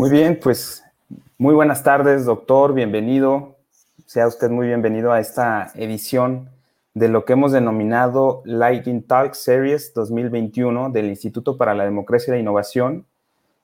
Muy 0.00 0.08
bien, 0.08 0.40
pues 0.42 0.82
muy 1.36 1.54
buenas 1.54 1.82
tardes, 1.82 2.24
doctor, 2.24 2.72
bienvenido. 2.72 3.58
Sea 4.06 4.26
usted 4.28 4.48
muy 4.48 4.66
bienvenido 4.66 5.12
a 5.12 5.20
esta 5.20 5.72
edición 5.74 6.48
de 6.94 7.08
lo 7.08 7.26
que 7.26 7.34
hemos 7.34 7.52
denominado 7.52 8.40
Lighting 8.46 9.02
Talk 9.02 9.34
Series 9.34 9.92
2021 9.92 10.88
del 10.88 11.10
Instituto 11.10 11.58
para 11.58 11.74
la 11.74 11.84
Democracia 11.84 12.30
y 12.30 12.36
la 12.36 12.40
Innovación, 12.40 13.04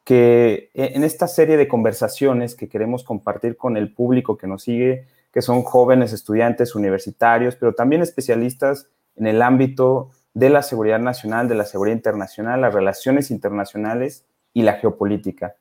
que 0.05 0.69
en 0.75 1.05
esta 1.05 1.27
serie 1.27 1.57
de 1.57 1.69
conversaciones 1.69 2.55
que 2.55 2.69
queremos 2.69 3.03
compartir 3.03 3.57
con 3.57 3.79
el 3.79 3.95
público 3.95 4.37
que 4.37 4.47
nos 4.47 4.65
sigue, 4.65 5.07
que 5.33 5.41
son 5.41 5.63
jóvenes 5.63 6.13
estudiantes 6.13 6.75
universitarios, 6.75 7.57
pero 7.57 7.75
también 7.75 8.03
especialistas 8.03 8.89
en 9.17 9.27
el 9.27 9.41
ámbito 9.41 10.11
de 10.35 10.51
la 10.51 10.61
seguridad 10.61 10.99
nacional, 10.99 11.49
de 11.49 11.55
la 11.55 11.65
seguridad 11.65 11.97
internacional, 11.97 12.61
las 12.61 12.75
relaciones 12.75 13.31
internacionales 13.31 14.27
y 14.53 14.65
la 14.65 14.75
geopolítica. 14.75 15.55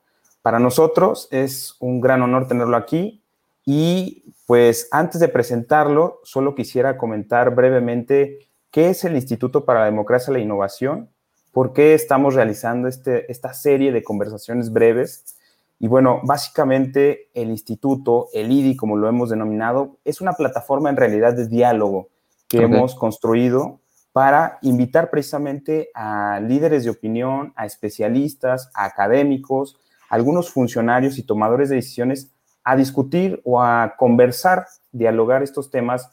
Para 0.46 0.60
nosotros 0.60 1.28
es 1.32 1.76
un 1.80 2.00
gran 2.00 2.22
honor 2.22 2.48
tenerlo 2.48 2.78
aquí 2.78 3.24
y 3.66 4.36
pues 4.46 4.88
antes 4.92 5.20
de 5.20 5.28
presentarlo, 5.28 6.20
solo 6.22 6.54
quisiera 6.54 7.00
comentar 7.00 7.56
brevemente 7.56 8.48
qué 8.70 8.90
es 8.92 9.04
el 9.06 9.16
Instituto 9.16 9.66
para 9.66 9.80
la 9.80 9.86
Democracia 9.88 10.30
y 10.30 10.36
la 10.36 10.44
Innovación, 10.44 11.10
por 11.52 11.74
qué 11.74 11.96
estamos 11.96 12.36
realizando 12.36 12.88
este, 12.88 13.32
esta 13.32 13.56
serie 13.56 13.92
de 13.92 14.04
conversaciones 14.04 14.72
breves. 14.72 15.36
Y 15.80 15.88
bueno, 15.88 16.22
básicamente 16.22 17.32
el 17.34 17.50
instituto, 17.50 18.28
el 18.32 18.52
IDI, 18.52 18.76
como 18.76 18.98
lo 18.98 19.10
hemos 19.10 19.32
denominado, 19.32 19.98
es 20.06 20.22
una 20.22 20.34
plataforma 20.34 20.92
en 20.92 20.98
realidad 20.98 21.34
de 21.34 21.48
diálogo 21.48 22.10
que 22.48 22.60
hemos 22.60 22.94
construido 22.94 23.80
para 24.12 24.60
invitar 24.62 25.10
precisamente 25.10 25.90
a 25.96 26.40
líderes 26.40 26.84
de 26.84 26.92
opinión, 26.92 27.52
a 27.56 27.66
especialistas, 27.66 28.70
a 28.76 28.86
académicos, 28.86 29.80
algunos 30.16 30.50
funcionarios 30.50 31.18
y 31.18 31.24
tomadores 31.24 31.70
de 31.70 31.76
decisiones 31.76 32.32
a 32.64 32.76
discutir 32.76 33.42
o 33.44 33.62
a 33.62 33.96
conversar, 33.98 34.66
dialogar 34.92 35.44
estos 35.44 35.70
temas 35.70 36.10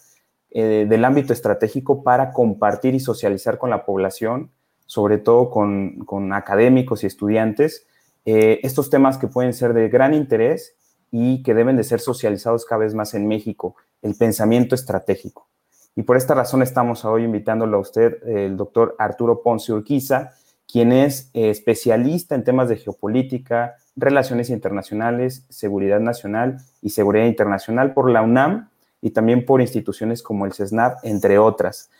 eh, 0.50 0.86
del 0.88 1.04
ámbito 1.04 1.32
estratégico 1.32 2.02
para 2.02 2.32
compartir 2.32 2.94
y 2.94 3.00
socializar 3.00 3.58
con 3.58 3.70
la 3.70 3.86
población, 3.86 4.50
sobre 4.86 5.18
todo 5.18 5.50
con, 5.50 6.00
con 6.04 6.32
académicos 6.32 7.04
y 7.04 7.06
estudiantes, 7.06 7.86
eh, 8.24 8.60
estos 8.62 8.90
temas 8.90 9.18
que 9.18 9.28
pueden 9.28 9.54
ser 9.54 9.72
de 9.72 9.88
gran 9.88 10.14
interés 10.14 10.74
y 11.10 11.42
que 11.42 11.54
deben 11.54 11.76
de 11.76 11.84
ser 11.84 12.00
socializados 12.00 12.64
cada 12.64 12.80
vez 12.80 12.94
más 12.94 13.14
en 13.14 13.28
México, 13.28 13.76
el 14.02 14.14
pensamiento 14.16 14.74
estratégico. 14.74 15.48
Y 15.94 16.02
por 16.02 16.16
esta 16.16 16.34
razón 16.34 16.62
estamos 16.62 17.04
hoy 17.04 17.24
invitándolo 17.24 17.76
a 17.76 17.80
usted, 17.80 18.22
el 18.26 18.56
doctor 18.56 18.96
Arturo 18.98 19.42
Ponce 19.42 19.72
Urquiza, 19.72 20.32
quien 20.71 20.93
es 20.93 21.31
eh, 21.34 21.50
especialista 21.50 22.34
en 22.34 22.45
temas 22.45 22.69
de 22.69 22.77
geopolítica, 22.77 23.77
relaciones 23.97 24.50
internacionales, 24.50 25.45
seguridad 25.49 26.00
nacional 26.00 26.59
y 26.81 26.91
seguridad 26.91 27.27
internacional 27.27 27.93
por 27.93 28.11
la 28.11 28.23
UNAM 28.23 28.71
y 29.00 29.11
también 29.11 29.45
por 29.45 29.61
instituciones 29.61 30.23
como 30.23 30.47
el 30.47 30.53
CESNAP, 30.53 30.99
entre 31.05 31.39
otras. 31.39 31.91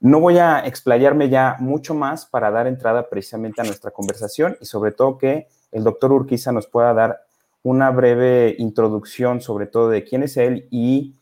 No 0.00 0.20
voy 0.20 0.38
a 0.38 0.60
explayarme 0.66 1.28
ya 1.30 1.56
mucho 1.58 1.94
más 1.94 2.26
para 2.26 2.50
dar 2.50 2.66
entrada 2.66 3.08
precisamente 3.08 3.62
a 3.62 3.64
nuestra 3.64 3.90
conversación 3.90 4.56
y 4.60 4.66
sobre 4.66 4.92
todo 4.92 5.18
que 5.18 5.48
el 5.72 5.82
doctor 5.82 6.12
Urquiza 6.12 6.52
nos 6.52 6.66
pueda 6.66 6.92
dar 6.92 7.24
una 7.62 7.90
breve 7.90 8.54
introducción 8.58 9.40
sobre 9.40 9.66
todo 9.66 9.88
de 9.88 10.04
quién 10.04 10.22
es 10.22 10.36
él 10.36 10.68
y 10.70 11.14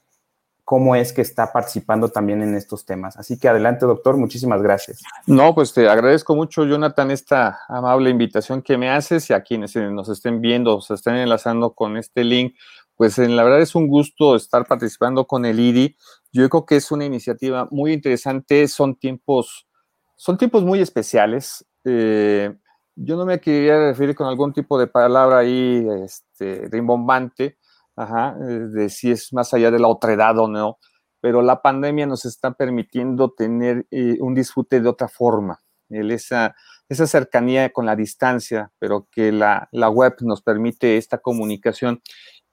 cómo 0.72 0.96
es 0.96 1.12
que 1.12 1.20
está 1.20 1.52
participando 1.52 2.08
también 2.08 2.40
en 2.40 2.54
estos 2.54 2.86
temas. 2.86 3.18
Así 3.18 3.38
que 3.38 3.46
adelante, 3.46 3.84
doctor, 3.84 4.16
muchísimas 4.16 4.62
gracias. 4.62 5.02
No, 5.26 5.54
pues 5.54 5.74
te 5.74 5.86
agradezco 5.86 6.34
mucho, 6.34 6.64
Jonathan, 6.64 7.10
esta 7.10 7.58
amable 7.68 8.08
invitación 8.08 8.62
que 8.62 8.78
me 8.78 8.88
haces 8.88 9.28
y 9.28 9.34
a 9.34 9.42
quienes 9.42 9.76
nos 9.76 10.08
estén 10.08 10.40
viendo, 10.40 10.80
se 10.80 10.94
estén 10.94 11.16
enlazando 11.16 11.74
con 11.74 11.98
este 11.98 12.24
link, 12.24 12.54
pues 12.96 13.18
en 13.18 13.36
la 13.36 13.44
verdad 13.44 13.60
es 13.60 13.74
un 13.74 13.86
gusto 13.86 14.34
estar 14.34 14.64
participando 14.64 15.26
con 15.26 15.44
el 15.44 15.60
IDI. 15.60 15.94
Yo 16.32 16.48
creo 16.48 16.64
que 16.64 16.76
es 16.76 16.90
una 16.90 17.04
iniciativa 17.04 17.68
muy 17.70 17.92
interesante, 17.92 18.66
son 18.66 18.94
tiempos, 18.94 19.68
son 20.16 20.38
tiempos 20.38 20.64
muy 20.64 20.80
especiales. 20.80 21.66
Eh, 21.84 22.50
yo 22.96 23.16
no 23.16 23.26
me 23.26 23.42
quería 23.42 23.78
referir 23.78 24.14
con 24.14 24.26
algún 24.26 24.54
tipo 24.54 24.78
de 24.78 24.86
palabra 24.86 25.40
ahí 25.40 25.86
este, 26.02 26.66
rimbombante, 26.70 27.58
ajá, 28.02 28.36
de 28.38 28.88
si 28.88 29.10
es 29.10 29.32
más 29.32 29.54
allá 29.54 29.70
de 29.70 29.78
la 29.78 29.88
otredad 29.88 30.38
o 30.38 30.48
no, 30.48 30.78
pero 31.20 31.40
la 31.40 31.62
pandemia 31.62 32.06
nos 32.06 32.24
está 32.24 32.52
permitiendo 32.52 33.30
tener 33.30 33.86
eh, 33.90 34.16
un 34.20 34.34
disfrute 34.34 34.80
de 34.80 34.88
otra 34.88 35.08
forma. 35.08 35.60
esa, 35.88 36.54
esa 36.88 37.06
cercanía 37.06 37.70
con 37.70 37.86
la 37.86 37.96
distancia, 37.96 38.72
pero 38.78 39.06
que 39.10 39.30
la, 39.30 39.68
la 39.72 39.88
web 39.88 40.14
nos 40.20 40.42
permite 40.42 40.96
esta 40.96 41.18
comunicación 41.18 42.02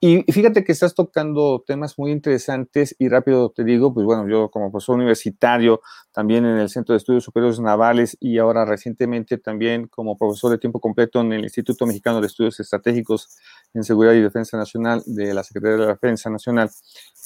y 0.02 0.22
fíjate 0.32 0.64
que 0.64 0.72
estás 0.72 0.94
tocando 0.94 1.62
temas 1.66 1.98
muy 1.98 2.10
interesantes 2.10 2.96
y 2.98 3.10
rápido 3.10 3.50
te 3.50 3.64
digo, 3.64 3.92
pues 3.92 4.06
bueno, 4.06 4.26
yo 4.26 4.50
como 4.50 4.70
profesor 4.70 4.96
universitario, 4.96 5.82
también 6.12 6.46
en 6.46 6.56
el 6.56 6.70
Centro 6.70 6.94
de 6.94 6.96
Estudios 6.96 7.22
Superiores 7.22 7.60
Navales 7.60 8.16
y 8.18 8.38
ahora 8.38 8.64
recientemente 8.64 9.36
también 9.36 9.88
como 9.88 10.16
profesor 10.16 10.52
de 10.52 10.58
tiempo 10.58 10.80
completo 10.80 11.20
en 11.20 11.34
el 11.34 11.42
Instituto 11.42 11.84
Mexicano 11.84 12.22
de 12.22 12.28
Estudios 12.28 12.58
Estratégicos 12.58 13.36
en 13.74 13.84
Seguridad 13.84 14.14
y 14.14 14.22
Defensa 14.22 14.56
Nacional 14.56 15.02
de 15.04 15.34
la 15.34 15.44
Secretaría 15.44 15.76
de 15.76 15.84
la 15.84 15.92
Defensa 15.92 16.30
Nacional, 16.30 16.70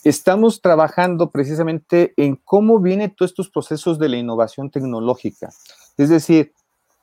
estamos 0.03 0.61
trabajando 0.61 1.31
precisamente 1.31 2.13
en 2.17 2.35
cómo 2.45 2.81
vienen 2.81 3.15
todos 3.15 3.31
estos 3.31 3.51
procesos 3.51 4.01
de 4.01 4.09
la 4.09 4.17
innovación 4.17 4.73
tecnológica. 4.73 5.51
Es 5.97 6.09
decir, 6.09 6.53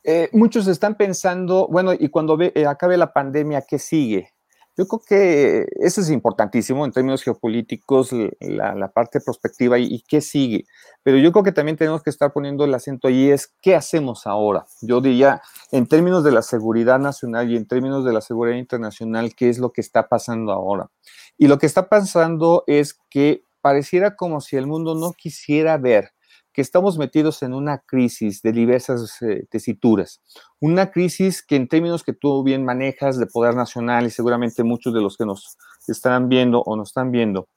eh, 0.03 0.28
muchos 0.34 0.68
están 0.68 0.96
pensando, 0.96 1.70
bueno, 1.72 1.94
y 1.94 2.09
cuando 2.09 2.36
ve, 2.36 2.52
eh, 2.56 2.66
acabe 2.66 2.98
la 2.98 3.14
pandemia, 3.14 3.62
¿qué 3.62 3.80
sigue? 3.80 4.34
Yo 4.78 4.88
creo 4.88 5.02
que 5.06 5.68
eso 5.80 6.02
es 6.02 6.09
importantísimo 6.09 6.86
en 6.86 6.92
términos 6.92 7.23
geopolíticos, 7.23 8.12
la, 8.40 8.91
parte 8.94 9.20
prospectiva 9.20 9.78
y, 9.78 10.02
qué 10.08 10.22
sigue. 10.22 10.66
Pero 11.03 11.18
yo 11.18 11.32
creo 11.32 11.44
que 11.44 11.52
también 11.52 11.78
tenemos 11.78 12.03
que 12.03 12.09
estar 12.09 12.32
poniendo 12.32 12.64
el 12.64 12.73
acento 12.73 13.08
ahí 13.08 13.29
es 13.29 13.53
qué 13.62 13.76
hacemos 13.76 14.26
ahora. 14.26 14.66
Yo 14.82 15.02
diría, 15.02 15.41
en 15.72 15.88
términos 15.88 16.23
de 16.23 16.32
la 16.32 16.41
seguridad 16.41 17.00
nacional 17.00 17.52
y 17.52 17.58
en 17.58 17.68
términos 17.68 18.06
de 18.06 18.14
la 18.14 18.22
seguridad 18.22 18.58
internacional, 18.58 19.35
qué 19.35 19.50
es 19.50 19.59
lo 19.59 19.72
que 19.72 19.82
está 19.82 20.08
pasando 20.08 20.53
ahora. 20.53 20.90
Y 21.38 21.47
lo 21.47 21.58
que 21.58 21.66
está 21.66 21.90
pasando 21.90 22.64
es 22.68 22.97
que 23.09 23.44
pareciera 23.62 24.16
como 24.16 24.41
si 24.41 24.56
el 24.56 24.68
mundo 24.68 24.96
no 24.96 25.12
quisiera 25.14 25.78
ver 25.78 26.12
que 26.53 26.62
estamos 26.62 26.98
metidos 26.98 27.44
en 27.44 27.53
una 27.53 27.80
crisis 27.80 28.42
de 28.42 28.52
diversas 28.52 29.22
eh, 29.22 29.46
tesituras. 29.50 30.22
Una 30.59 30.92
crisis 30.92 31.42
que 31.42 31.56
en 31.56 31.68
términos 31.68 32.03
que 32.03 32.14
tú 32.14 32.44
bien 32.44 32.66
manejas 32.66 33.18
de 33.18 33.26
poder 33.26 33.56
nacional 33.56 34.06
y 34.06 34.09
seguramente 34.09 34.64
muchos 34.64 34.94
de 34.94 35.02
los 35.02 35.18
que 35.18 35.26
nos 35.26 35.58
están 35.88 36.30
viendo 36.30 36.62
o 36.62 36.76
nos 36.76 36.90
están 36.90 37.12
viendo, 37.12 37.48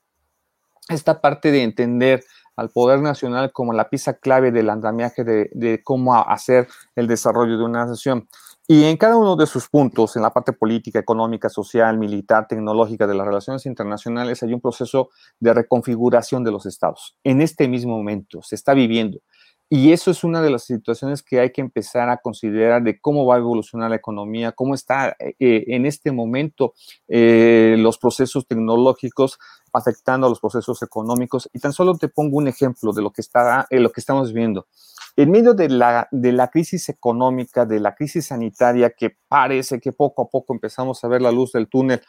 esta 0.88 1.20
parte 1.20 1.50
de 1.50 1.62
entender 1.62 2.24
al 2.56 2.70
poder 2.70 3.00
nacional 3.00 3.50
como 3.52 3.72
la 3.72 3.88
pieza 3.88 4.14
clave 4.14 4.52
del 4.52 4.70
andamiaje 4.70 5.24
de, 5.24 5.50
de 5.52 5.82
cómo 5.82 6.14
hacer 6.14 6.68
el 6.94 7.08
desarrollo 7.08 7.58
de 7.58 7.64
una 7.64 7.86
nación. 7.86 8.28
Y 8.66 8.84
en 8.84 8.96
cada 8.96 9.18
uno 9.18 9.36
de 9.36 9.46
sus 9.46 9.68
puntos, 9.68 10.16
en 10.16 10.22
la 10.22 10.32
parte 10.32 10.54
política, 10.54 10.98
económica, 10.98 11.50
social, 11.50 11.98
militar, 11.98 12.48
tecnológica 12.48 13.06
de 13.06 13.14
las 13.14 13.26
relaciones 13.26 13.66
internacionales, 13.66 14.42
hay 14.42 14.54
un 14.54 14.60
proceso 14.62 15.10
de 15.38 15.52
reconfiguración 15.52 16.44
de 16.44 16.50
los 16.50 16.64
estados. 16.64 17.14
En 17.24 17.42
este 17.42 17.68
mismo 17.68 17.96
momento 17.98 18.40
se 18.42 18.54
está 18.54 18.72
viviendo. 18.72 19.20
Y 19.68 19.92
eso 19.92 20.10
es 20.10 20.24
una 20.24 20.40
de 20.40 20.50
las 20.50 20.64
situaciones 20.64 21.22
que 21.22 21.40
hay 21.40 21.50
que 21.50 21.60
empezar 21.60 22.08
a 22.08 22.18
considerar 22.18 22.82
de 22.82 23.00
cómo 23.00 23.26
va 23.26 23.36
a 23.36 23.38
evolucionar 23.38 23.90
la 23.90 23.96
economía, 23.96 24.52
cómo 24.52 24.74
está 24.74 25.16
eh, 25.18 25.34
eh, 25.38 25.64
en 25.68 25.84
este 25.84 26.12
momento 26.12 26.74
eh, 27.08 27.76
los 27.78 27.98
procesos 27.98 28.46
tecnológicos 28.46 29.38
afectando 29.72 30.26
a 30.26 30.30
los 30.30 30.40
procesos 30.40 30.82
económicos. 30.82 31.50
Y 31.52 31.58
tan 31.58 31.72
solo 31.72 31.96
te 31.98 32.08
pongo 32.08 32.36
un 32.38 32.48
ejemplo 32.48 32.92
de 32.92 33.02
lo 33.02 33.10
que, 33.10 33.20
está, 33.20 33.66
lo 33.70 33.90
que 33.90 34.00
estamos 34.00 34.32
viendo. 34.32 34.66
En 35.16 35.30
medio 35.30 35.54
de 35.54 35.68
la, 35.68 36.08
de 36.10 36.32
la 36.32 36.48
crisis 36.48 36.88
económica, 36.88 37.66
de 37.66 37.78
la 37.78 37.94
crisis 37.94 38.26
sanitaria, 38.26 38.90
que 38.90 39.16
parece 39.28 39.80
que 39.80 39.92
poco 39.92 40.22
a 40.22 40.28
poco 40.28 40.52
empezamos 40.54 41.02
a 41.04 41.08
ver 41.08 41.22
la 41.22 41.30
luz 41.30 41.52
del 41.52 41.68
túnel, 41.68 42.02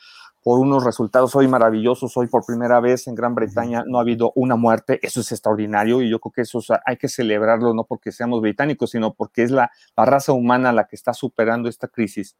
por 0.45 0.59
unos 0.59 0.83
resultados 0.83 1.35
hoy 1.35 1.47
maravillosos. 1.47 2.15
Hoy 2.17 2.27
por 2.27 2.45
primera 2.45 2.79
vez 2.79 3.07
en 3.07 3.15
Gran 3.15 3.33
Bretaña 3.33 3.83
no 3.87 3.97
ha 3.97 4.01
habido 4.01 4.31
una 4.35 4.55
muerte. 4.55 4.99
Eso 5.01 5.21
es 5.21 5.31
extraordinario 5.31 6.03
y 6.03 6.09
yo 6.11 6.19
creo 6.19 6.33
que 6.33 6.41
eso 6.41 6.59
hay 6.85 6.97
que 6.97 7.09
celebrarlo 7.09 7.73
no 7.73 7.85
porque 7.85 8.11
seamos 8.11 8.41
británicos, 8.41 8.91
sino 8.91 9.15
porque 9.15 9.41
es 9.41 9.49
la, 9.49 9.71
raza 9.97 10.33
humana 10.33 10.71
la 10.71 10.85
que 10.85 10.95
está 10.95 11.15
superando 11.15 11.67
esta 11.67 11.87
crisis. 11.87 12.37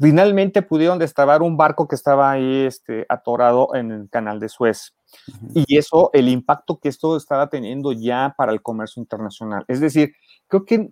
Finalmente 0.00 0.62
pudieron 0.62 0.98
destrabar 0.98 1.42
un 1.42 1.56
barco 1.56 1.86
que 1.86 1.94
estaba 1.94 2.30
ahí 2.30 2.64
este, 2.64 3.04
atorado 3.08 3.74
en 3.74 3.90
el 3.90 4.08
canal 4.08 4.40
de 4.40 4.48
Suez. 4.48 4.94
Y 5.54 5.76
eso, 5.76 6.10
el 6.12 6.28
impacto 6.28 6.78
que 6.78 6.88
esto 6.88 7.16
estaba 7.16 7.48
teniendo 7.48 7.92
ya 7.92 8.34
para 8.36 8.52
el 8.52 8.62
comercio 8.62 9.00
internacional. 9.00 9.64
Es 9.68 9.80
decir, 9.80 10.14
creo 10.48 10.64
que 10.64 10.90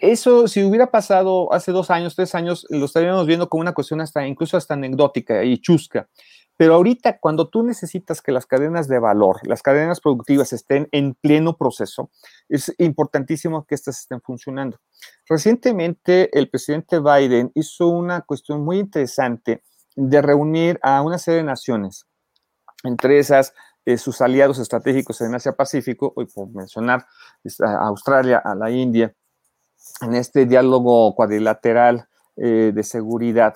eso, 0.00 0.48
si 0.48 0.64
hubiera 0.64 0.90
pasado 0.90 1.52
hace 1.52 1.70
dos 1.70 1.90
años, 1.90 2.16
tres 2.16 2.34
años, 2.34 2.66
lo 2.70 2.86
estaríamos 2.86 3.26
viendo 3.26 3.48
como 3.48 3.60
una 3.60 3.74
cuestión 3.74 4.00
hasta, 4.00 4.26
incluso 4.26 4.56
hasta 4.56 4.74
anecdótica 4.74 5.44
y 5.44 5.58
chusca. 5.58 6.08
Pero 6.56 6.74
ahorita, 6.74 7.18
cuando 7.18 7.48
tú 7.48 7.62
necesitas 7.62 8.22
que 8.22 8.32
las 8.32 8.46
cadenas 8.46 8.88
de 8.88 8.98
valor, 8.98 9.36
las 9.46 9.62
cadenas 9.62 10.00
productivas 10.00 10.52
estén 10.52 10.88
en 10.92 11.14
pleno 11.14 11.56
proceso, 11.56 12.10
es 12.48 12.74
importantísimo 12.78 13.66
que 13.66 13.74
éstas 13.74 14.00
estén 14.00 14.20
funcionando. 14.22 14.78
Recientemente, 15.28 16.30
el 16.38 16.48
presidente 16.48 16.98
Biden 16.98 17.52
hizo 17.54 17.88
una 17.88 18.22
cuestión 18.22 18.64
muy 18.64 18.78
interesante 18.78 19.62
de 19.96 20.22
reunir 20.22 20.78
a 20.82 21.02
una 21.02 21.18
serie 21.18 21.38
de 21.38 21.44
naciones, 21.44 22.06
entre 22.84 23.18
esas 23.18 23.52
eh, 23.84 23.98
sus 23.98 24.20
aliados 24.20 24.58
estratégicos 24.58 25.20
en 25.20 25.34
Asia-Pacífico, 25.34 26.12
hoy 26.16 26.26
por 26.26 26.48
mencionar 26.50 27.06
a 27.64 27.86
Australia, 27.86 28.42
a 28.44 28.54
la 28.54 28.70
India, 28.70 29.14
en 30.00 30.14
este 30.14 30.44
diálogo 30.46 31.14
cuadrilateral 31.14 32.08
eh, 32.36 32.72
de 32.74 32.82
seguridad. 32.82 33.54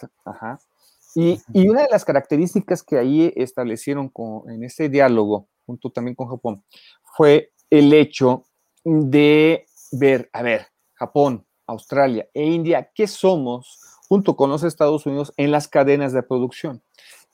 Y, 1.14 1.40
una 1.68 1.82
de 1.82 1.88
las 1.90 2.04
características 2.04 2.82
que 2.82 2.98
ahí 2.98 3.32
establecieron 3.36 4.12
en 4.48 4.64
ese 4.64 4.88
diálogo, 4.88 5.48
junto 5.66 5.90
también 5.90 6.14
con 6.14 6.28
Japón, 6.28 6.64
fue 7.16 7.52
el 7.68 7.92
hecho 7.92 8.44
de 8.84 9.66
ver, 9.92 10.30
a 10.32 10.42
ver, 10.42 10.66
Japón, 10.94 11.46
Australia 11.66 12.28
e 12.34 12.44
India, 12.44 12.90
¿qué 12.94 13.06
somos 13.06 13.80
junto 14.08 14.36
con 14.36 14.50
los 14.50 14.62
Estados 14.62 15.06
Unidos 15.06 15.32
en 15.36 15.50
las 15.50 15.68
cadenas 15.68 16.12
de 16.12 16.22
producción? 16.22 16.82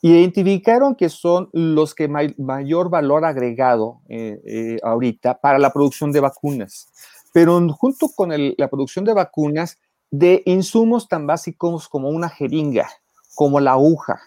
identificaron 0.03 0.95
que 0.95 1.09
son 1.09 1.49
los 1.53 1.95
que 1.95 2.09
mayor 2.09 2.91
valor 2.91 3.25
agregado 3.25 4.03
eh, 4.09 4.41
eh, 4.45 4.77
ahorita 4.83 5.41
para 5.41 5.59
la 5.59 5.73
producción 5.73 6.13
de 6.13 6.21
vacunas, 6.21 6.93
pero 7.33 7.67
junto 7.73 8.09
con 8.15 8.31
la 8.57 8.69
producción 8.69 9.05
de 9.05 9.15
vacunas, 9.15 9.79
de 10.11 10.43
insumos 10.47 11.09
tan 11.09 11.27
básicos 11.27 11.89
como 11.89 12.11
una 12.11 12.29
jeringa, 12.29 12.89
como 13.37 13.61
la 13.61 13.73
aguja, 13.73 14.19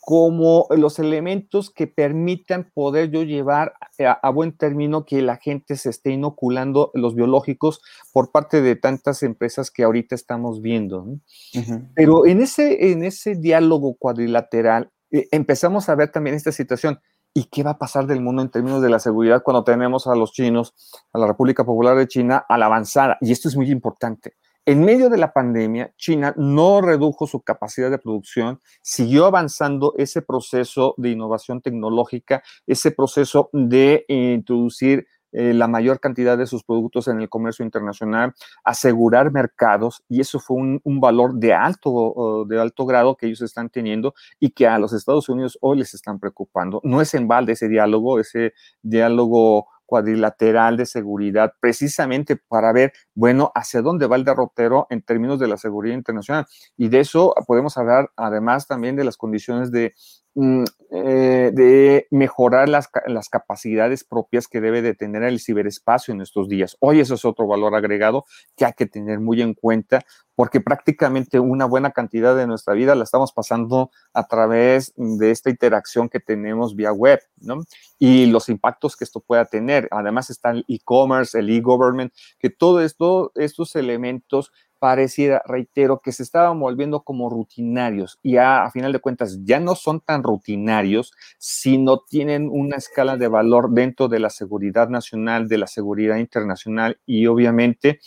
como 0.00 0.66
los 0.70 0.98
elementos 0.98 1.70
que 1.70 1.86
permitan 1.86 2.70
poder 2.74 3.10
yo 3.10 3.22
llevar 3.22 3.74
a, 4.22 4.30
buen 4.30 4.56
término 4.56 5.04
que 5.06 5.22
la 5.22 5.36
gente 5.36 5.76
se 5.76 5.88
esté 5.90 6.10
inoculando 6.10 6.90
los 6.94 7.14
biológicos 7.14 7.80
por 8.12 8.30
parte 8.30 8.60
de 8.60 8.76
tantas 8.76 9.22
empresas 9.22 9.70
que 9.70 9.84
ahorita 9.84 10.14
estamos 10.14 10.60
viendo. 10.60 11.06
Pero 11.94 12.26
en 12.26 12.42
ese, 12.42 12.92
en 12.92 13.04
ese 13.04 13.36
diálogo 13.36 13.94
cuadrilateral 13.94 14.90
eh, 15.10 15.28
empezamos 15.30 15.88
a 15.88 15.94
ver 15.94 16.10
también 16.12 16.36
esta 16.36 16.52
situación. 16.52 17.00
¿Y 17.32 17.44
qué 17.44 17.62
va 17.62 17.72
a 17.72 17.78
pasar 17.78 18.06
del 18.06 18.20
mundo 18.20 18.42
en 18.42 18.50
términos 18.50 18.82
de 18.82 18.90
la 18.90 18.98
seguridad 18.98 19.42
cuando 19.42 19.62
tenemos 19.62 20.06
a 20.06 20.14
los 20.16 20.32
chinos, 20.32 20.74
a 21.12 21.18
la 21.18 21.26
República 21.26 21.64
Popular 21.64 21.96
de 21.96 22.08
China, 22.08 22.44
a 22.48 22.58
la 22.58 22.66
avanzada? 22.66 23.18
Y 23.20 23.30
esto 23.30 23.48
es 23.48 23.56
muy 23.56 23.70
importante. 23.70 24.34
En 24.68 24.84
medio 24.84 25.08
de 25.08 25.16
la 25.16 25.32
pandemia, 25.32 25.92
China 25.96 26.34
no 26.36 26.80
redujo 26.80 27.28
su 27.28 27.40
capacidad 27.40 27.88
de 27.88 27.98
producción, 27.98 28.60
siguió 28.82 29.26
avanzando 29.26 29.94
ese 29.96 30.22
proceso 30.22 30.94
de 30.96 31.10
innovación 31.10 31.62
tecnológica, 31.62 32.42
ese 32.66 32.90
proceso 32.90 33.48
de 33.52 34.04
introducir 34.08 35.06
eh, 35.30 35.54
la 35.54 35.68
mayor 35.68 36.00
cantidad 36.00 36.36
de 36.36 36.46
sus 36.46 36.64
productos 36.64 37.06
en 37.06 37.20
el 37.20 37.28
comercio 37.28 37.64
internacional, 37.64 38.34
asegurar 38.64 39.30
mercados, 39.30 40.02
y 40.08 40.20
eso 40.20 40.40
fue 40.40 40.56
un, 40.56 41.00
valor 41.00 41.34
de 41.34 41.54
alto, 41.54 42.44
de 42.48 42.60
alto 42.60 42.86
grado 42.86 43.16
que 43.16 43.26
ellos 43.26 43.42
están 43.42 43.70
teniendo 43.70 44.14
y 44.40 44.50
que 44.50 44.66
a 44.66 44.80
los 44.80 44.92
Estados 44.92 45.28
Unidos 45.28 45.58
hoy 45.60 45.78
les 45.78 45.94
están 45.94 46.18
preocupando. 46.18 46.80
No 46.82 47.00
es 47.00 47.14
en 47.14 47.28
balde 47.28 47.52
ese 47.52 47.68
diálogo, 47.68 48.18
ese 48.18 48.52
diálogo 48.82 49.68
cuadrilateral 49.86 50.76
de 50.76 50.86
seguridad, 50.86 51.52
precisamente 51.60 52.36
para 52.36 52.72
ver, 52.72 52.92
bueno, 53.14 53.52
hacia 53.54 53.82
dónde 53.82 54.06
va 54.06 54.16
el 54.16 54.24
derrotero 54.24 54.86
en 54.90 55.02
términos 55.02 55.38
de 55.38 55.48
la 55.48 55.56
seguridad 55.56 55.94
internacional. 55.94 56.46
Y 56.76 56.88
de 56.88 57.00
eso 57.00 57.34
podemos 57.46 57.78
hablar 57.78 58.10
además 58.16 58.66
también 58.66 58.96
de 58.96 59.04
las 59.04 59.16
condiciones 59.16 59.70
de 59.70 59.94
eh, 60.38 61.50
de 61.54 62.06
mejorar 62.10 62.68
las, 62.68 62.90
las, 63.06 63.30
capacidades 63.30 64.04
propias 64.04 64.48
que 64.48 64.60
debe 64.60 64.82
de 64.82 64.94
tener 64.94 65.22
el 65.22 65.40
ciberespacio 65.40 66.12
en 66.12 66.20
estos 66.20 66.48
días. 66.48 66.76
Hoy 66.80 67.00
eso 67.00 67.14
es 67.14 67.24
otro 67.24 67.46
valor 67.46 67.74
agregado 67.74 68.26
que 68.54 68.66
hay 68.66 68.74
que 68.74 68.84
tener 68.84 69.18
muy 69.18 69.40
en 69.40 69.54
cuenta 69.54 70.04
porque 70.34 70.60
prácticamente 70.60 71.40
una 71.40 71.64
buena 71.64 71.90
cantidad 71.90 72.36
de 72.36 72.46
nuestra 72.46 72.74
vida 72.74 72.94
la 72.94 73.04
estamos 73.04 73.32
pasando 73.32 73.90
a 74.12 74.28
través 74.28 74.92
de 74.96 75.30
esta 75.30 75.48
interacción 75.48 76.10
que 76.10 76.20
tenemos 76.20 76.76
vía 76.76 76.92
web, 76.92 77.20
¿no? 77.38 77.62
Y 77.98 78.26
los 78.26 78.50
impactos 78.50 78.94
que 78.94 79.04
esto 79.04 79.20
pueda 79.20 79.46
tener. 79.46 79.88
Además 79.90 80.28
está 80.28 80.50
el 80.50 80.66
e-commerce, 80.68 81.38
el 81.38 81.48
e-government, 81.48 82.12
que 82.38 82.50
todo 82.50 82.82
esto, 82.82 83.32
estos 83.34 83.74
elementos 83.74 84.52
pareciera, 84.86 85.42
reitero, 85.44 85.98
que 85.98 86.12
se 86.12 86.22
estaban 86.22 86.60
volviendo 86.60 87.02
como 87.02 87.28
rutinarios 87.28 88.20
y 88.22 88.36
a, 88.36 88.70
final 88.70 88.92
de 88.92 89.00
cuentas 89.00 89.40
ya 89.42 89.58
no 89.58 89.74
son 89.74 89.98
tan 89.98 90.22
rutinarios 90.22 91.12
si 91.38 91.76
no 91.76 92.04
tienen 92.08 92.48
una 92.48 92.76
escala 92.76 93.16
de 93.16 93.26
valor 93.26 93.72
dentro 93.72 94.06
de 94.06 94.20
la 94.20 94.30
seguridad 94.30 94.88
nacional, 94.88 95.48
de 95.48 95.58
la 95.58 95.66
seguridad 95.66 96.18
internacional 96.18 97.00
y 97.04 97.26
obviamente 97.26 97.98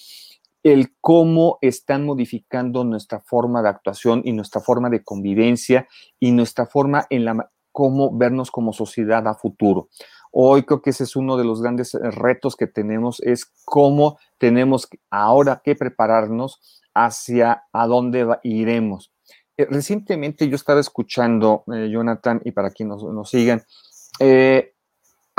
el 0.63 0.93
cómo 1.01 1.57
están 1.59 2.05
modificando 2.05 2.85
nuestra 2.85 3.19
forma 3.19 3.61
de 3.61 3.67
actuación 3.67 4.21
y 4.23 4.31
nuestra 4.31 4.61
forma 4.61 4.89
de 4.89 5.03
convivencia 5.03 5.85
y 6.17 6.31
nuestra 6.31 6.65
forma 6.65 7.07
en 7.09 7.25
la 7.25 7.51
cómo 7.73 8.17
vernos 8.17 8.51
como 8.51 8.71
sociedad 8.71 9.27
a 9.27 9.33
futuro. 9.33 9.89
Hoy 10.31 10.63
creo 10.63 10.81
que 10.81 10.91
ese 10.91 11.03
es 11.03 11.15
uno 11.15 11.37
de 11.37 11.43
los 11.43 11.61
grandes 11.61 11.95
eh, 11.95 11.99
retos 12.11 12.55
que 12.55 12.67
tenemos, 12.67 13.19
es 13.21 13.51
cómo 13.65 14.19
tenemos 14.37 14.87
ahora 15.09 15.61
que 15.63 15.75
prepararnos 15.75 16.81
hacia 16.93 17.63
a 17.73 17.87
dónde 17.87 18.27
iremos. 18.43 19.11
Eh, 19.57 19.67
recientemente 19.69 20.47
yo 20.47 20.55
estaba 20.55 20.79
escuchando, 20.79 21.63
eh, 21.73 21.89
Jonathan, 21.91 22.41
y 22.45 22.51
para 22.51 22.69
quienes 22.69 23.01
nos, 23.01 23.29
sigan, 23.29 23.63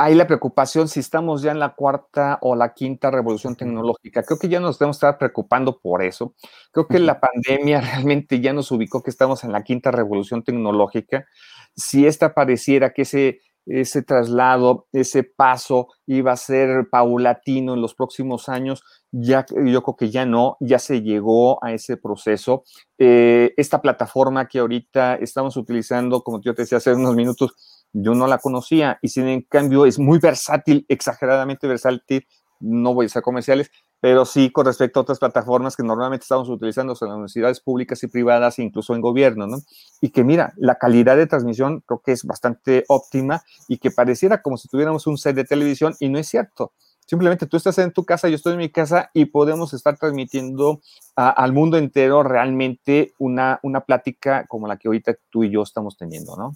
hay 0.01 0.15
la 0.15 0.25
preocupación 0.25 0.87
si 0.87 0.99
estamos 0.99 1.43
ya 1.43 1.51
en 1.51 1.59
la 1.59 1.75
cuarta 1.75 2.39
o 2.41 2.55
la 2.55 2.73
quinta 2.73 3.11
revolución 3.11 3.55
tecnológica. 3.55 4.23
Creo 4.23 4.39
que 4.39 4.49
ya 4.49 4.59
nos 4.59 4.79
debemos 4.79 4.97
estar 4.97 5.19
preocupando 5.19 5.79
por 5.79 6.01
eso. 6.01 6.33
Creo 6.71 6.87
que 6.87 6.97
la 6.97 7.19
pandemia 7.19 7.81
realmente 7.81 8.41
ya 8.41 8.51
nos 8.51 8.71
ubicó 8.71 9.03
que 9.03 9.11
estamos 9.11 9.43
en 9.43 9.51
la 9.51 9.61
quinta 9.61 9.91
revolución 9.91 10.41
tecnológica. 10.41 11.27
Si 11.75 12.07
esta 12.07 12.33
pareciera 12.33 12.93
que 12.93 13.03
ese 13.03 13.41
ese 13.65 14.01
traslado, 14.01 14.87
ese 14.91 15.23
paso 15.23 15.87
iba 16.07 16.31
a 16.31 16.37
ser 16.37 16.89
paulatino 16.89 17.73
en 17.73 17.81
los 17.81 17.93
próximos 17.95 18.49
años, 18.49 18.83
ya 19.11 19.45
yo 19.49 19.83
creo 19.83 19.95
que 19.95 20.09
ya 20.09 20.25
no, 20.25 20.57
ya 20.59 20.79
se 20.79 21.01
llegó 21.01 21.63
a 21.63 21.73
ese 21.73 21.97
proceso. 21.97 22.63
Eh, 22.97 23.53
esta 23.57 23.81
plataforma 23.81 24.47
que 24.47 24.59
ahorita 24.59 25.15
estamos 25.15 25.57
utilizando, 25.57 26.21
como 26.21 26.41
yo 26.41 26.55
te 26.55 26.63
decía 26.63 26.79
hace 26.79 26.93
unos 26.93 27.15
minutos, 27.15 27.53
yo 27.93 28.13
no 28.13 28.27
la 28.27 28.37
conocía 28.37 28.99
y 29.01 29.09
sin 29.09 29.27
en 29.27 29.41
cambio 29.41 29.85
es 29.85 29.99
muy 29.99 30.19
versátil, 30.19 30.85
exageradamente 30.87 31.67
versátil, 31.67 32.25
no 32.59 32.93
voy 32.93 33.07
a 33.07 33.09
ser 33.09 33.21
comerciales, 33.21 33.71
pero 34.01 34.25
sí 34.25 34.51
con 34.51 34.65
respecto 34.65 34.99
a 34.99 35.03
otras 35.03 35.19
plataformas 35.19 35.77
que 35.77 35.83
normalmente 35.83 36.23
estamos 36.23 36.49
utilizando 36.49 36.97
en 36.99 37.07
universidades 37.07 37.61
públicas 37.61 38.01
y 38.03 38.07
privadas, 38.07 38.57
incluso 38.57 38.95
en 38.95 39.01
gobierno, 39.01 39.45
¿no? 39.45 39.57
Y 40.01 40.09
que 40.09 40.23
mira, 40.23 40.53
la 40.57 40.75
calidad 40.75 41.15
de 41.15 41.27
transmisión 41.27 41.83
creo 41.85 42.01
que 42.03 42.11
es 42.11 42.25
bastante 42.25 42.83
óptima 42.87 43.43
y 43.67 43.77
que 43.77 43.91
pareciera 43.91 44.41
como 44.41 44.57
si 44.57 44.67
tuviéramos 44.67 45.05
un 45.05 45.19
set 45.19 45.35
de 45.35 45.43
televisión 45.43 45.95
y 45.99 46.09
no 46.09 46.17
es 46.17 46.27
cierto. 46.27 46.73
Simplemente 47.05 47.45
tú 47.45 47.57
estás 47.57 47.77
en 47.77 47.91
tu 47.91 48.03
casa, 48.03 48.27
yo 48.27 48.35
estoy 48.35 48.53
en 48.53 48.59
mi 48.59 48.69
casa 48.69 49.11
y 49.13 49.25
podemos 49.25 49.73
estar 49.73 49.97
transmitiendo 49.97 50.81
al 51.15 51.53
mundo 51.53 51.77
entero 51.77 52.23
realmente 52.23 53.13
una, 53.19 53.59
una 53.61 53.81
plática 53.81 54.47
como 54.47 54.67
la 54.67 54.77
que 54.77 54.87
ahorita 54.87 55.15
tú 55.29 55.43
y 55.43 55.51
yo 55.51 55.61
estamos 55.61 55.95
teniendo, 55.95 56.35
¿no? 56.37 56.53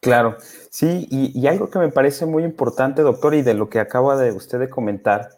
Claro, 0.00 0.36
sí, 0.70 1.06
y, 1.10 1.38
y 1.38 1.46
algo 1.46 1.68
que 1.68 1.78
me 1.78 1.90
parece 1.90 2.26
muy 2.26 2.44
importante, 2.44 3.02
doctor, 3.02 3.34
y 3.34 3.42
de 3.42 3.54
lo 3.54 3.68
que 3.68 3.78
acaba 3.78 4.16
de 4.16 4.32
usted 4.32 4.58
de 4.58 4.70
comentar, 4.70 5.30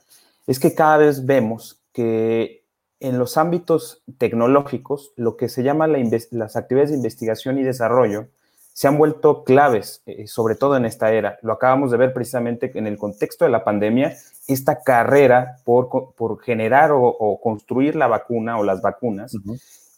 es 0.46 0.58
que 0.58 0.74
cada 0.74 0.98
vez 0.98 1.26
vemos 1.26 1.82
que 1.92 2.64
en 3.00 3.18
los 3.18 3.36
ámbitos 3.36 4.02
tecnológicos, 4.18 5.12
lo 5.16 5.36
que 5.36 5.48
se 5.48 5.62
llama 5.62 5.86
las 5.86 6.56
actividades 6.56 6.90
de 6.90 6.96
investigación 6.96 7.58
y 7.58 7.62
desarrollo 7.62 8.28
se 8.72 8.88
han 8.88 8.98
vuelto 8.98 9.44
claves, 9.44 10.02
eh, 10.04 10.26
sobre 10.26 10.56
todo 10.56 10.76
en 10.76 10.84
esta 10.84 11.12
era. 11.12 11.38
Lo 11.42 11.52
acabamos 11.52 11.92
de 11.92 11.96
ver 11.96 12.12
precisamente 12.12 12.72
en 12.74 12.88
el 12.88 12.98
contexto 12.98 13.44
de 13.44 13.52
la 13.52 13.62
pandemia, 13.62 14.16
esta 14.48 14.82
carrera 14.82 15.58
por, 15.64 15.88
por 16.16 16.40
generar 16.42 16.90
o, 16.92 17.40
construir 17.40 17.94
la 17.94 18.08
vacuna 18.08 18.58
o 18.58 18.64
las 18.64 18.82
vacunas. 18.82 19.36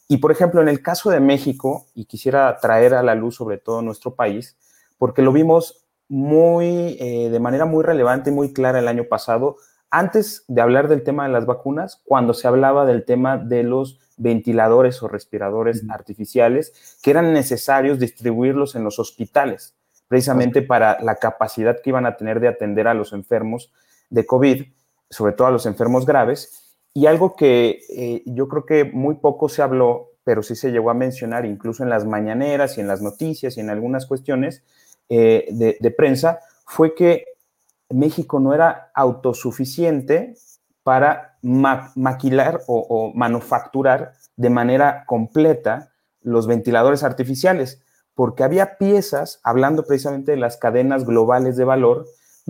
Y 0.08 0.18
por 0.18 0.30
ejemplo, 0.30 0.60
en 0.60 0.68
el 0.68 0.82
caso 0.82 1.10
de 1.10 1.20
México, 1.20 1.86
y 1.94 2.04
quisiera 2.04 2.58
traer 2.60 2.94
a 2.94 3.02
la 3.02 3.14
luz 3.14 3.36
sobre 3.36 3.56
todo 3.56 3.80
nuestro 3.80 4.14
país, 4.14 4.56
porque 4.98 5.22
lo 5.22 5.32
vimos 5.32 5.86
muy, 6.08 6.98
eh, 7.00 7.30
de 7.30 7.40
manera 7.40 7.64
muy 7.64 7.82
relevante 7.82 8.30
y 8.30 8.34
muy 8.34 8.52
clara 8.52 8.78
el 8.78 8.88
año 8.88 9.04
pasado, 9.04 9.56
antes 9.98 10.44
de 10.46 10.60
hablar 10.60 10.88
del 10.88 11.02
tema 11.02 11.26
de 11.26 11.32
las 11.32 11.46
vacunas, 11.46 12.02
cuando 12.04 12.34
se 12.34 12.46
hablaba 12.46 12.84
del 12.84 13.06
tema 13.06 13.38
de 13.38 13.62
los 13.62 13.98
ventiladores 14.18 15.02
o 15.02 15.08
respiradores 15.08 15.84
artificiales, 15.88 16.98
que 17.02 17.10
eran 17.10 17.32
necesarios 17.32 17.98
distribuirlos 17.98 18.74
en 18.74 18.84
los 18.84 18.98
hospitales, 18.98 19.74
precisamente 20.06 20.60
para 20.60 21.00
la 21.00 21.16
capacidad 21.16 21.80
que 21.80 21.88
iban 21.88 22.04
a 22.04 22.18
tener 22.18 22.40
de 22.40 22.48
atender 22.48 22.88
a 22.88 22.92
los 22.94 23.14
enfermos 23.14 23.72
de 24.10 24.26
COVID, 24.26 24.64
sobre 25.08 25.32
todo 25.32 25.48
a 25.48 25.52
los 25.52 25.64
enfermos 25.64 26.04
graves. 26.04 26.76
Y 26.92 27.06
algo 27.06 27.34
que 27.34 27.80
eh, 27.88 28.22
yo 28.26 28.48
creo 28.48 28.66
que 28.66 28.84
muy 28.84 29.14
poco 29.14 29.48
se 29.48 29.62
habló, 29.62 30.10
pero 30.24 30.42
sí 30.42 30.56
se 30.56 30.72
llegó 30.72 30.90
a 30.90 30.94
mencionar 30.94 31.46
incluso 31.46 31.82
en 31.82 31.88
las 31.88 32.04
mañaneras 32.04 32.76
y 32.76 32.82
en 32.82 32.86
las 32.86 33.00
noticias 33.00 33.56
y 33.56 33.60
en 33.60 33.70
algunas 33.70 34.04
cuestiones 34.04 34.62
eh, 35.08 35.46
de, 35.50 35.90
prensa, 35.90 36.40
fue 36.66 36.94
que 36.94 37.36
México 37.90 38.40
no 38.40 38.55
era 38.55 38.90
autosuficiente 38.95 40.35
para 40.83 41.38
maquilar 41.43 42.61
o, 42.66 43.12
manufacturar 43.14 44.12
de 44.37 44.50
manera 44.50 45.05
completa 45.07 45.93
los 46.21 46.47
ventiladores 46.47 47.02
artificiales, 47.02 47.83
porque 48.14 48.45
había 48.45 48.78
piezas, 48.78 49.40
hablando 49.43 49.85
precisamente 49.85 50.33
de 50.33 50.37
las 50.38 50.57
cadenas 50.57 51.05
globales 51.05 51.57
de 51.57 51.64
valor, 51.64 52.07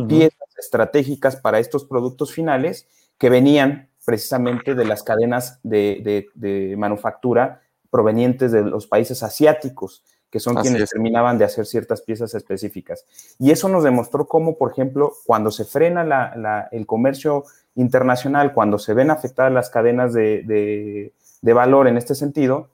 piezas 0.09 0.49
estratégicas 0.59 1.37
para 1.37 1.59
estos 1.59 1.85
productos 1.85 2.33
finales 2.33 2.87
que 3.19 3.31
venían 3.31 3.89
precisamente 4.05 4.75
de 4.75 4.85
las 4.85 5.03
cadenas 5.03 5.59
de, 5.63 6.75
manufactura 6.77 7.63
provenientes 7.91 8.53
de 8.53 8.63
los 8.63 8.87
países 8.87 9.23
asiáticos, 9.23 10.05
que 10.31 10.41
son 10.41 10.57
quienes 10.57 10.91
terminaban 10.91 11.39
de 11.39 11.45
hacer 11.45 11.67
ciertas 11.67 12.03
piezas 12.03 12.35
específicas. 12.35 13.05
Y 13.39 13.51
eso 13.51 13.69
nos 13.69 13.85
demostró 13.85 14.27
cómo, 14.27 14.57
por 14.57 14.73
ejemplo, 14.73 15.13
cuando 15.25 15.51
se 15.51 15.65
frena 15.65 16.69
el 16.73 16.87
comercio 16.87 17.45
internacional, 17.75 18.53
cuando 18.53 18.79
se 18.79 18.95
ven 18.95 19.11
afectadas 19.11 19.53
las 19.53 19.71
cadenas 19.71 20.13
de, 20.13 21.13
valor 21.43 21.89
en 21.89 21.97
este 21.97 22.15
sentido, 22.15 22.71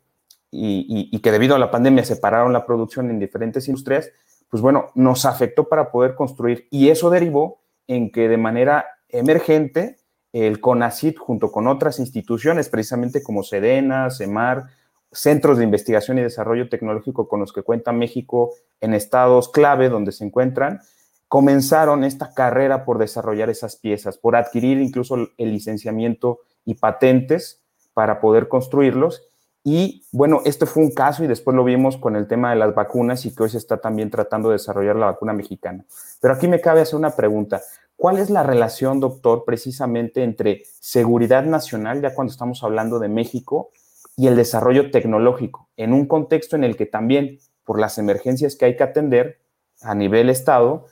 y, 0.51 1.09
y, 1.11 1.19
que 1.21 1.33
debido 1.33 1.55
a 1.55 1.59
la 1.59 1.71
pandemia 1.71 2.05
separaron 2.05 2.53
la 2.53 2.67
producción 2.67 3.09
en 3.09 3.19
diferentes 3.19 3.69
industrias, 3.69 4.11
pues 4.51 4.61
bueno, 4.61 4.91
nos 4.95 5.25
afectó 5.25 5.67
para 5.67 5.91
poder 5.91 6.15
construir. 6.15 6.69
Y 6.71 6.91
eso 6.91 7.09
derivó 7.09 7.61
en 7.87 8.13
que 8.13 8.29
de 8.29 8.37
manera 8.37 8.87
emergente 9.09 9.97
el 10.33 10.61
CONACIT 10.61 11.19
junto 11.19 11.51
con 11.51 11.69
otras 11.69 11.99
instituciones, 11.99 12.69
precisamente 12.69 13.23
como 13.23 13.43
SEDENA, 13.43 14.11
CEMAR, 14.11 14.67
centros 15.13 15.59
de 15.59 15.65
investigación 15.65 16.19
y 16.19 16.23
desarrollo 16.23 16.69
tecnológico 16.69 17.29
con 17.29 17.41
los 17.41 17.53
que 17.53 17.63
cuenta 17.63 17.93
México 17.93 18.55
en 18.81 18.95
estados 18.95 19.49
clave 19.51 19.89
donde 19.89 20.13
se 20.13 20.25
encuentran, 20.25 20.81
comenzaron 21.29 22.05
esta 22.05 22.35
carrera 22.35 22.85
por 22.85 22.99
desarrollar 22.99 23.51
esas 23.51 23.77
piezas, 23.77 24.19
por 24.19 24.37
adquirir 24.37 24.81
incluso 24.81 25.17
el 25.37 25.53
licenciamiento 25.53 26.41
y 26.65 26.75
patentes 26.75 27.63
para 27.95 28.21
poder 28.21 28.49
construirlos. 28.49 29.23
Y 29.65 30.05
bueno, 30.11 30.41
este 30.45 30.67
fue 30.67 30.83
un 30.83 30.91
caso 30.91 31.23
y 31.23 31.29
después 31.29 31.57
lo 31.57 31.63
vimos 31.63 31.97
con 31.97 32.17
el 32.17 32.27
tema 32.27 32.51
de 32.51 32.57
las 32.57 32.75
vacunas 32.75 33.25
y 33.27 33.35
que 33.35 33.45
hoy 33.45 33.49
se 33.49 33.59
está 33.59 33.81
también 33.81 34.11
tratando 34.11 34.49
de 34.49 34.55
desarrollar 34.55 34.97
la 34.97 35.07
vacuna 35.07 35.33
mexicana. 35.33 35.85
Pero 36.21 36.35
aquí 36.35 36.49
me 36.49 36.61
cabe 36.61 36.81
hacer 36.81 36.97
una 36.97 37.15
pregunta. 37.15 37.63
¿Cuál 37.97 38.19
es 38.19 38.29
la 38.29 38.43
relación, 38.43 38.99
doctor, 38.99 39.45
precisamente 39.45 40.25
entre 40.25 40.65
seguridad 40.81 41.45
nacional, 41.45 42.03
ya 42.03 42.15
cuando 42.15 42.33
estamos 42.33 42.65
hablando 42.65 42.99
de 42.99 43.09
México, 43.09 43.71
y 44.17 44.27
el 44.27 44.37
desarrollo 44.37 44.91
tecnológico, 44.91 45.69
en 45.77 45.93
un 45.93 46.07
contexto 46.07 46.57
en 46.57 46.65
el 46.65 46.77
que 46.77 46.87
también, 46.87 47.39
por 47.65 47.79
las 47.79 47.99
emergencias 47.99 48.57
que 48.57 48.67
hay 48.67 48.77
que 48.77 48.83
atender 48.83 49.41
a 49.81 49.95
nivel 49.95 50.31
Estado, 50.31 50.87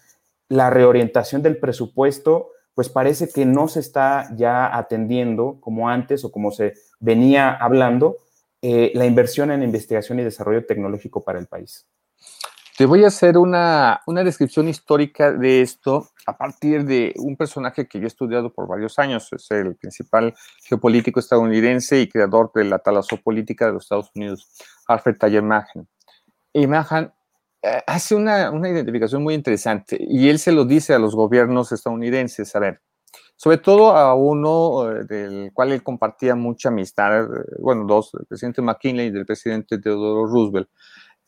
la 0.48 0.70
reorientación 0.70 1.42
del 1.42 1.58
presupuesto, 1.58 2.50
pues 2.74 2.88
parece 2.88 3.28
que 3.28 3.44
no 3.44 3.68
se 3.68 3.80
está 3.80 4.28
ya 4.36 4.76
atendiendo 4.76 5.58
como 5.60 5.88
antes 5.88 6.24
o 6.24 6.32
como 6.32 6.50
se 6.50 6.74
venía 6.98 7.52
hablando, 7.52 8.16
eh, 8.62 8.92
la 8.94 9.06
inversión 9.06 9.50
en 9.50 9.62
investigación 9.62 10.18
y 10.18 10.24
desarrollo 10.24 10.66
tecnológico 10.66 11.22
para 11.22 11.38
el 11.38 11.46
país. 11.46 11.86
Te 12.80 12.86
voy 12.86 13.04
a 13.04 13.08
hacer 13.08 13.36
una, 13.36 14.00
descripción 14.24 14.66
histórica 14.66 15.32
de 15.32 15.60
esto 15.60 16.08
a 16.24 16.38
partir 16.38 16.86
de 16.86 17.12
un 17.18 17.36
personaje 17.36 17.86
que 17.86 17.98
yo 17.98 18.04
he 18.04 18.06
estudiado 18.06 18.54
por 18.54 18.66
varios 18.66 18.98
años. 18.98 19.30
Es 19.34 19.50
el 19.50 19.76
principal 19.76 20.34
geopolítico 20.64 21.20
estadounidense 21.20 22.00
y 22.00 22.08
creador 22.08 22.50
de 22.54 22.64
la 22.64 22.78
talasopolítica 22.78 23.66
de 23.66 23.74
los 23.74 23.82
Estados 23.82 24.10
Unidos, 24.14 24.48
Alfred 24.88 25.18
Taller 25.18 25.42
Mahan. 25.42 25.88
Mahan 26.54 27.12
eh, 27.60 27.82
hace 27.86 28.14
una, 28.14 28.50
una, 28.50 28.70
identificación 28.70 29.22
muy 29.22 29.34
interesante 29.34 29.98
y 30.00 30.30
él 30.30 30.38
se 30.38 30.50
lo 30.50 30.64
dice 30.64 30.94
a 30.94 30.98
los 30.98 31.14
gobiernos 31.14 31.72
estadounidenses. 31.72 32.56
A 32.56 32.60
ver, 32.60 32.80
sobre 33.36 33.58
todo 33.58 33.94
a 33.94 34.14
uno 34.14 34.90
eh, 34.90 35.04
del 35.04 35.50
cual 35.52 35.72
él 35.72 35.82
compartía 35.82 36.34
mucha 36.34 36.70
amistad, 36.70 37.24
eh, 37.24 37.28
bueno, 37.58 37.84
dos, 37.86 38.14
el 38.18 38.24
presidente 38.24 38.62
McKinley 38.62 39.08
y 39.08 39.18
el 39.18 39.26
presidente 39.26 39.76
Theodore 39.76 40.32
Roosevelt 40.32 40.70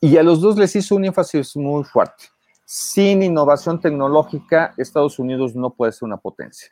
y 0.05 0.17
a 0.17 0.23
los 0.23 0.41
dos 0.41 0.57
les 0.57 0.75
hizo 0.75 0.97
un 0.97 1.05
énfasis 1.05 1.55
muy 1.55 1.85
fuerte. 1.85 2.25
Sin 2.65 3.23
innovación 3.23 3.79
tecnológica, 3.79 4.73
Estados 4.75 5.17
Unidos 5.17 5.55
no 5.55 5.75
puede 5.75 5.93
ser 5.93 6.07
una 6.07 6.17
potencia. 6.17 6.67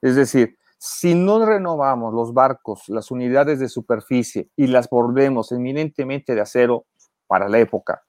Es 0.00 0.14
decir, 0.14 0.56
si 0.78 1.16
no 1.16 1.44
renovamos 1.44 2.14
los 2.14 2.32
barcos, 2.32 2.84
las 2.86 3.10
unidades 3.10 3.58
de 3.58 3.68
superficie 3.68 4.50
y 4.54 4.68
las 4.68 4.88
volvemos 4.88 5.50
eminentemente 5.50 6.36
de 6.36 6.42
acero 6.42 6.86
para 7.26 7.48
la 7.48 7.58
época, 7.58 8.04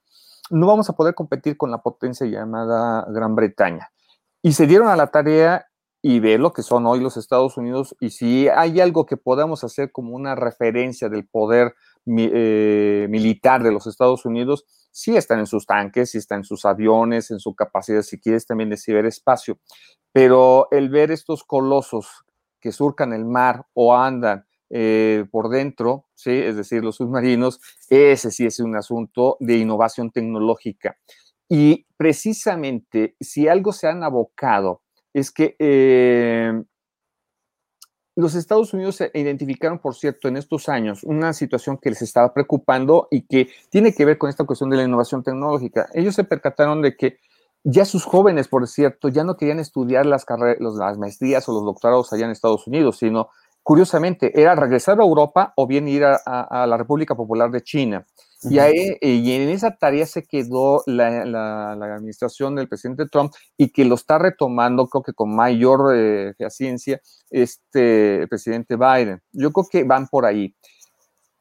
no 0.48 0.68
vamos 0.68 0.88
a 0.88 0.92
poder 0.92 1.16
competir 1.16 1.56
con 1.56 1.72
la 1.72 1.78
potencia 1.78 2.28
llamada 2.28 3.04
Gran 3.08 3.34
Bretaña. 3.34 3.90
Y 4.42 4.52
se 4.52 4.68
dieron 4.68 4.86
a 4.86 4.94
la 4.94 5.08
tarea 5.08 5.66
y 6.02 6.20
ver 6.20 6.38
lo 6.38 6.52
que 6.52 6.62
son 6.62 6.86
hoy 6.86 7.00
los 7.00 7.16
Estados 7.16 7.56
Unidos 7.56 7.96
y 7.98 8.10
si 8.10 8.48
hay 8.48 8.80
algo 8.80 9.06
que 9.06 9.16
podamos 9.16 9.64
hacer 9.64 9.90
como 9.90 10.14
una 10.14 10.36
referencia 10.36 11.08
del 11.08 11.26
poder 11.26 11.74
eh, 12.16 13.06
militar 13.08 13.62
de 13.62 13.72
los 13.72 13.86
Estados 13.86 14.24
Unidos, 14.24 14.64
sí 14.90 15.16
están 15.16 15.38
en 15.38 15.46
sus 15.46 15.66
tanques, 15.66 16.10
sí 16.10 16.18
están 16.18 16.38
en 16.40 16.44
sus 16.44 16.64
aviones, 16.64 17.30
en 17.30 17.38
su 17.38 17.54
capacidad, 17.54 18.02
si 18.02 18.18
quieres, 18.18 18.46
también 18.46 18.70
de 18.70 18.76
ciberespacio. 18.76 19.58
Pero 20.12 20.68
el 20.70 20.88
ver 20.88 21.10
estos 21.10 21.44
colosos 21.44 22.24
que 22.60 22.72
surcan 22.72 23.12
el 23.12 23.24
mar 23.24 23.66
o 23.74 23.94
andan 23.94 24.46
eh, 24.70 25.24
por 25.30 25.48
dentro, 25.48 26.06
¿sí? 26.14 26.32
es 26.32 26.56
decir, 26.56 26.82
los 26.82 26.96
submarinos, 26.96 27.60
ese 27.88 28.30
sí 28.30 28.44
es 28.44 28.60
un 28.60 28.76
asunto 28.76 29.36
de 29.40 29.56
innovación 29.56 30.10
tecnológica. 30.10 30.98
Y 31.48 31.86
precisamente, 31.96 33.16
si 33.20 33.48
algo 33.48 33.72
se 33.72 33.88
han 33.88 34.02
abocado, 34.02 34.82
es 35.14 35.30
que 35.30 35.56
eh, 35.58 36.52
los 38.18 38.34
Estados 38.34 38.74
Unidos 38.74 39.00
identificaron, 39.14 39.78
por 39.78 39.94
cierto, 39.94 40.26
en 40.26 40.36
estos 40.36 40.68
años 40.68 41.04
una 41.04 41.32
situación 41.32 41.78
que 41.78 41.90
les 41.90 42.02
estaba 42.02 42.34
preocupando 42.34 43.06
y 43.12 43.22
que 43.22 43.48
tiene 43.70 43.94
que 43.94 44.04
ver 44.04 44.18
con 44.18 44.28
esta 44.28 44.42
cuestión 44.42 44.70
de 44.70 44.76
la 44.76 44.82
innovación 44.82 45.22
tecnológica. 45.22 45.88
Ellos 45.94 46.16
se 46.16 46.24
percataron 46.24 46.82
de 46.82 46.96
que 46.96 47.20
ya 47.62 47.84
sus 47.84 48.04
jóvenes, 48.04 48.48
por 48.48 48.66
cierto, 48.66 49.08
ya 49.08 49.22
no 49.22 49.36
querían 49.36 49.60
estudiar 49.60 50.04
las, 50.04 50.26
las 50.58 50.98
maestrías 50.98 51.48
o 51.48 51.52
los 51.52 51.64
doctorados 51.64 52.12
allá 52.12 52.24
en 52.24 52.32
Estados 52.32 52.66
Unidos, 52.66 52.98
sino, 52.98 53.28
curiosamente, 53.62 54.40
era 54.40 54.56
regresar 54.56 54.98
a 54.98 55.04
Europa 55.04 55.52
o 55.54 55.68
bien 55.68 55.86
ir 55.86 56.02
a 56.04 56.66
la 56.66 56.76
República 56.76 57.14
Popular 57.14 57.52
de 57.52 57.62
China. 57.62 58.04
Y, 58.42 58.58
ahí, 58.60 58.96
y 59.00 59.32
en 59.32 59.48
esa 59.48 59.76
tarea 59.76 60.06
se 60.06 60.22
quedó 60.22 60.82
la, 60.86 61.72
administración 61.72 62.54
del 62.54 62.68
presidente 62.68 63.06
Trump 63.06 63.32
y 63.56 63.70
que 63.70 63.84
lo 63.84 63.96
está 63.96 64.18
retomando, 64.18 64.86
creo 64.86 65.02
que 65.02 65.12
con 65.12 65.34
mayor 65.34 65.92
eh, 65.96 66.34
ciencia, 66.50 67.00
este 67.30 68.22
el 68.22 68.28
presidente 68.28 68.76
Biden. 68.76 69.20
Yo 69.32 69.50
creo 69.50 69.66
que 69.70 69.84
van 69.84 70.06
por 70.06 70.24
ahí. 70.24 70.54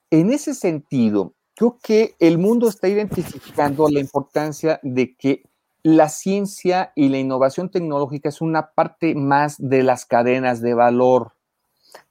En 0.10 0.32
ese 0.32 0.54
sentido, 0.56 1.36
creo 1.56 1.78
que 1.82 2.16
el 2.20 2.38
mundo 2.38 2.68
está 2.68 2.88
identificando 2.88 3.90
la 3.90 4.00
importancia 4.00 4.80
de 4.82 5.16
que 5.16 5.44
la 5.84 6.10
ciencia 6.10 6.92
y 6.96 7.10
la 7.10 7.18
innovación 7.18 7.70
tecnológica 7.70 8.30
es 8.30 8.42
una 8.42 8.72
parte 8.72 9.16
más 9.16 9.56
de 9.58 9.84
las 9.84 10.06
cadenas 10.06 10.62
de 10.62 10.74
valor. 10.74 11.34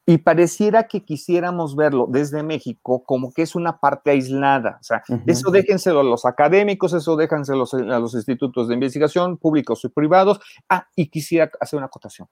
Y 0.08 0.18
pareciera 0.18 0.86
que 0.86 1.04
quisiéramos 1.04 1.74
verlo 1.74 2.06
desde 2.08 2.44
México 2.44 3.02
como 3.04 3.32
que 3.32 3.42
es 3.42 3.56
una 3.56 3.80
parte 3.80 4.12
aislada. 4.12 4.78
O 4.80 4.84
sea, 4.84 5.02
eso 5.26 5.50
déjenselo 5.50 5.98
a 5.98 6.04
los 6.04 6.24
académicos, 6.24 6.92
eso 6.92 7.16
déjenselo 7.16 7.64
a 7.72 7.98
los 7.98 8.14
institutos 8.14 8.68
de 8.68 8.74
investigación 8.74 9.36
públicos 9.36 9.84
y 9.84 9.88
privados. 9.88 10.38
Ah, 10.68 10.86
y 10.94 11.08
quisiera 11.08 11.50
hacer 11.60 11.76
una 11.78 11.86
acotación. 11.86 12.28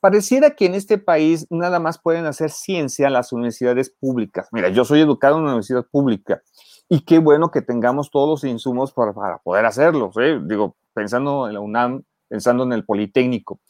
Pareciera 0.00 0.50
que 0.50 0.66
en 0.66 0.74
este 0.74 0.98
país 0.98 1.46
nada 1.48 1.80
más 1.80 1.98
pueden 1.98 2.26
hacer 2.26 2.50
ciencia 2.50 3.08
las 3.08 3.32
universidades 3.32 3.88
públicas. 3.88 4.48
Mira, 4.52 4.68
yo 4.68 4.84
soy 4.84 5.00
educado 5.00 5.36
en 5.36 5.44
una 5.44 5.52
universidad 5.52 5.86
pública 5.90 6.42
y 6.90 7.06
qué 7.06 7.20
bueno 7.20 7.50
que 7.50 7.62
tengamos 7.62 8.10
todos 8.10 8.28
los 8.28 8.44
insumos 8.44 8.92
para, 8.92 9.14
para 9.14 9.38
poder 9.38 9.64
hacerlo. 9.64 10.10
¿eh? 10.20 10.38
Digo, 10.44 10.76
pensando 10.92 11.48
en 11.48 11.54
la 11.54 11.60
UNAM, 11.60 12.02
pensando 12.28 12.64
en 12.64 12.74
el 12.74 12.84
Politécnico 12.84 13.60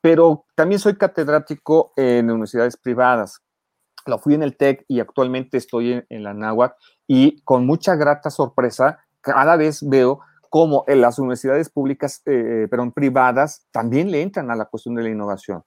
pero 0.00 0.44
también 0.54 0.78
soy 0.78 0.96
catedrático 0.96 1.92
en 1.96 2.30
universidades 2.30 2.76
privadas. 2.76 3.40
Lo 4.06 4.18
fui 4.18 4.34
en 4.34 4.42
el 4.42 4.56
TEC 4.56 4.84
y 4.88 5.00
actualmente 5.00 5.58
estoy 5.58 6.04
en, 6.08 6.22
la 6.22 6.32
NAWAC 6.32 6.74
y 7.06 7.42
con 7.42 7.66
mucha 7.66 7.96
grata 7.96 8.30
sorpresa 8.30 8.98
cada 9.20 9.56
vez 9.56 9.86
veo 9.86 10.20
cómo 10.48 10.84
en 10.88 11.00
las 11.00 11.18
universidades 11.18 11.70
públicas, 11.70 12.22
eh, 12.26 12.66
pero 12.70 12.82
en 12.82 12.92
privadas, 12.92 13.66
también 13.70 14.10
le 14.10 14.22
entran 14.22 14.50
a 14.50 14.56
la 14.56 14.64
cuestión 14.64 14.94
de 14.94 15.02
la 15.02 15.10
innovación. 15.10 15.62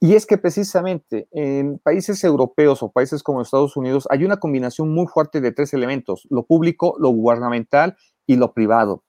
Y 0.00 0.14
es 0.14 0.26
que 0.26 0.38
precisamente 0.38 1.28
en 1.30 1.78
países 1.78 2.24
europeos 2.24 2.82
o 2.82 2.90
países 2.90 3.22
como 3.22 3.42
Estados 3.42 3.76
Unidos 3.76 4.08
hay 4.10 4.24
una 4.24 4.38
combinación 4.38 4.92
muy 4.92 5.06
fuerte 5.06 5.40
de 5.40 5.52
tres 5.52 5.74
elementos, 5.74 6.26
lo 6.28 6.44
público, 6.44 6.96
lo 6.98 7.10
gubernamental 7.10 7.96
y 8.26 8.36
lo 8.36 8.52
privado. 8.52 9.04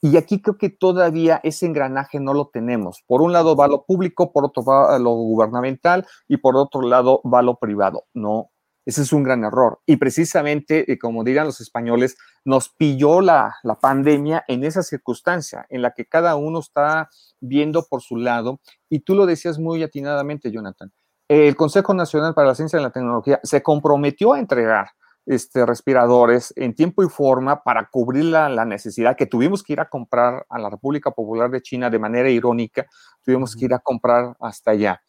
Y 0.00 0.16
aquí 0.16 0.40
creo 0.40 0.56
que 0.56 0.70
todavía 0.70 1.40
ese 1.42 1.66
engranaje 1.66 2.20
no 2.20 2.32
lo 2.32 2.48
tenemos. 2.48 3.02
Por 3.06 3.20
un 3.20 3.32
lado 3.32 3.56
va 3.56 3.66
lo 3.66 3.84
público, 3.84 4.32
por 4.32 4.44
otro 4.44 4.62
va 4.64 4.98
lo 4.98 5.10
gubernamental 5.10 6.06
y 6.28 6.36
por 6.36 6.56
otro 6.56 6.82
lado 6.82 7.20
va 7.22 7.42
lo 7.42 7.56
privado. 7.56 8.04
No, 8.14 8.50
Ese 8.86 9.02
es 9.02 9.12
un 9.12 9.22
gran 9.22 9.44
error. 9.44 9.80
Y 9.86 9.96
precisamente, 9.96 10.90
eh, 10.90 10.98
como 10.98 11.24
dirán 11.24 11.46
los 11.46 11.60
españoles, 11.60 12.16
nos 12.44 12.68
pilló 12.70 13.20
la, 13.20 13.56
la 13.62 13.74
pandemia 13.74 14.44
en 14.48 14.64
esa 14.64 14.82
circunstancia, 14.82 15.66
en 15.68 15.82
la 15.82 15.92
que 15.92 16.06
cada 16.06 16.36
uno 16.36 16.60
está 16.60 17.10
viendo 17.40 17.84
por 17.90 18.00
su 18.00 18.16
lado. 18.16 18.60
Y 18.88 19.00
tú 19.00 19.14
lo 19.14 19.26
decías 19.26 19.58
muy 19.58 19.82
atinadamente, 19.82 20.50
Jonathan. 20.52 20.92
El 21.28 21.56
Consejo 21.56 21.92
Nacional 21.92 22.34
para 22.34 22.48
la 22.48 22.54
Ciencia 22.54 22.78
y 22.78 22.82
la 22.82 22.90
Tecnología 22.90 23.40
se 23.42 23.62
comprometió 23.62 24.32
a 24.32 24.38
entregar 24.38 24.92
este, 25.28 25.66
respiradores 25.66 26.54
en 26.56 26.74
tiempo 26.74 27.04
y 27.04 27.08
forma 27.08 27.62
para 27.62 27.90
cubrir 27.90 28.24
la, 28.24 28.48
la, 28.48 28.64
necesidad 28.64 29.14
que 29.14 29.26
tuvimos 29.26 29.62
que 29.62 29.74
ir 29.74 29.80
a 29.80 29.90
comprar 29.90 30.46
a 30.48 30.58
la 30.58 30.70
República 30.70 31.10
Popular 31.10 31.50
de 31.50 31.60
China 31.60 31.90
de 31.90 31.98
manera 31.98 32.30
irónica, 32.30 32.86
tuvimos 33.22 33.54
que 33.54 33.66
ir 33.66 33.74
a 33.74 33.78
comprar 33.78 34.34
hasta 34.40 34.70
allá. 34.70 35.02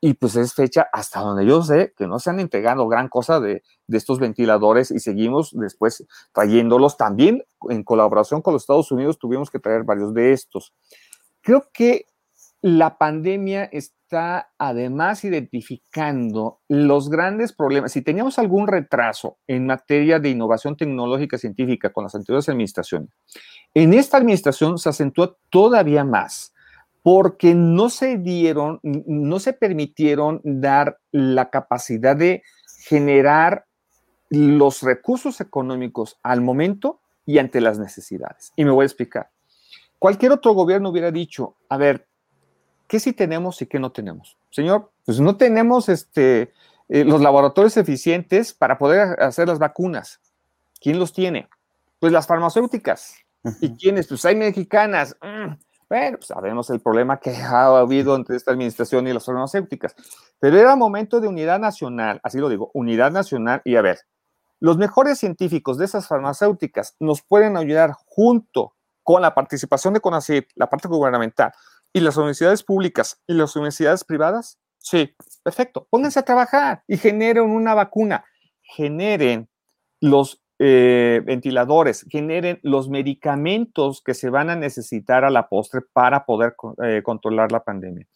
Y 0.00 0.14
pues 0.14 0.36
es 0.36 0.54
fecha 0.54 0.86
hasta 0.92 1.18
donde 1.18 1.44
yo 1.44 1.62
sé 1.62 1.92
que 1.96 2.06
no 2.06 2.20
se 2.20 2.30
han 2.30 2.38
entregado 2.38 2.86
gran 2.86 3.08
cosa 3.08 3.40
de, 3.40 3.64
de 3.88 3.98
estos 3.98 4.20
ventiladores 4.20 4.92
y 4.92 5.00
seguimos 5.00 5.50
después 5.52 6.06
trayéndolos. 6.32 6.96
También 6.96 7.42
en 7.68 7.82
colaboración 7.82 8.42
con 8.42 8.52
los 8.52 8.62
Estados 8.62 8.92
Unidos 8.92 9.18
tuvimos 9.18 9.50
que 9.50 9.58
traer 9.58 9.82
varios 9.82 10.14
de 10.14 10.32
estos. 10.32 10.74
Creo 11.40 11.64
que 11.72 12.06
la 12.60 12.98
pandemia 12.98 13.64
está 14.06 14.52
además 14.56 15.24
identificando 15.24 16.60
los 16.68 17.10
grandes 17.10 17.52
problemas. 17.52 17.90
Si 17.90 18.02
teníamos 18.02 18.38
algún 18.38 18.68
retraso 18.68 19.38
en 19.48 19.66
materia 19.66 20.20
de 20.20 20.30
innovación 20.30 20.76
tecnológica 20.76 21.38
científica 21.38 21.92
con 21.92 22.04
las 22.04 22.14
anteriores 22.14 22.48
administraciones, 22.48 23.10
en 23.74 23.94
esta 23.94 24.16
administración 24.16 24.78
se 24.78 24.90
acentuó 24.90 25.38
todavía 25.50 26.04
más 26.04 26.54
porque 27.02 27.54
no 27.54 27.88
se 27.88 28.18
dieron, 28.18 28.78
no 28.82 29.40
se 29.40 29.52
permitieron 29.52 30.40
dar 30.44 30.98
la 31.10 31.50
capacidad 31.50 32.16
de 32.16 32.42
generar 32.84 33.66
los 34.30 34.82
recursos 34.82 35.40
económicos 35.40 36.18
al 36.22 36.42
momento 36.42 37.00
y 37.24 37.38
ante 37.38 37.60
las 37.60 37.80
necesidades. 37.80 38.52
Y 38.54 38.64
me 38.64 38.70
voy 38.70 38.84
a 38.84 38.86
explicar. 38.86 39.30
Cualquier 39.98 40.30
otro 40.30 40.52
gobierno 40.52 40.90
hubiera 40.90 41.10
dicho, 41.10 41.56
a 41.68 41.76
ver, 41.76 42.06
¿qué 42.86 43.00
sí 43.00 43.12
tenemos 43.12 43.60
y 43.62 43.66
qué 43.66 43.78
no 43.78 43.92
tenemos? 43.92 44.36
Señor, 44.50 44.90
pues 45.04 45.20
no 45.20 45.36
tenemos 45.36 45.88
este, 45.88 46.52
eh, 46.88 47.04
los 47.04 47.20
laboratorios 47.20 47.76
eficientes 47.76 48.52
para 48.52 48.78
poder 48.78 49.20
hacer 49.22 49.48
las 49.48 49.58
vacunas. 49.58 50.20
¿Quién 50.80 50.98
los 50.98 51.12
tiene? 51.12 51.48
Pues 51.98 52.12
las 52.12 52.26
farmacéuticas. 52.26 53.16
¿Y 53.60 53.76
quiénes? 53.76 54.08
Pues 54.08 54.24
hay 54.24 54.36
mexicanas. 54.36 55.16
Mm, 55.22 55.54
bueno, 55.88 56.18
pues 56.18 56.26
sabemos 56.26 56.68
el 56.70 56.80
problema 56.80 57.18
que 57.18 57.30
ha 57.30 57.78
habido 57.78 58.16
entre 58.16 58.36
esta 58.36 58.50
administración 58.50 59.06
y 59.06 59.12
las 59.12 59.24
farmacéuticas. 59.24 59.94
Pero 60.40 60.58
era 60.58 60.74
momento 60.74 61.20
de 61.20 61.28
unidad 61.28 61.60
nacional, 61.60 62.20
así 62.22 62.38
lo 62.38 62.48
digo, 62.48 62.70
unidad 62.74 63.12
nacional. 63.12 63.62
Y 63.64 63.76
a 63.76 63.82
ver, 63.82 64.00
los 64.58 64.78
mejores 64.78 65.18
científicos 65.18 65.78
de 65.78 65.84
esas 65.84 66.08
farmacéuticas 66.08 66.96
nos 66.98 67.22
pueden 67.22 67.56
ayudar 67.56 67.92
junto 68.06 68.72
con 69.02 69.22
la 69.22 69.34
participación 69.34 69.94
de 69.94 70.00
CONACYT, 70.00 70.48
la 70.56 70.68
parte 70.68 70.88
gubernamental, 70.88 71.52
¿Y 71.96 72.00
las 72.00 72.18
universidades 72.18 72.62
públicas 72.62 73.22
y 73.26 73.32
las 73.32 73.56
universidades 73.56 74.04
privadas? 74.04 74.58
Sí, 74.76 75.16
perfecto. 75.42 75.88
Pónganse 75.88 76.18
a 76.18 76.24
trabajar 76.24 76.82
y 76.86 76.98
generen 76.98 77.44
una 77.44 77.72
vacuna. 77.72 78.22
Generen 78.60 79.48
los 80.02 80.44
eh, 80.58 81.22
ventiladores, 81.24 82.04
generen 82.10 82.60
los 82.62 82.90
medicamentos 82.90 84.02
que 84.04 84.12
se 84.12 84.28
van 84.28 84.50
a 84.50 84.56
necesitar 84.56 85.24
a 85.24 85.30
la 85.30 85.48
postre 85.48 85.80
para 85.94 86.26
poder 86.26 86.54
eh, 86.84 87.00
controlar 87.02 87.50
la 87.50 87.64
pandemia. 87.64 88.06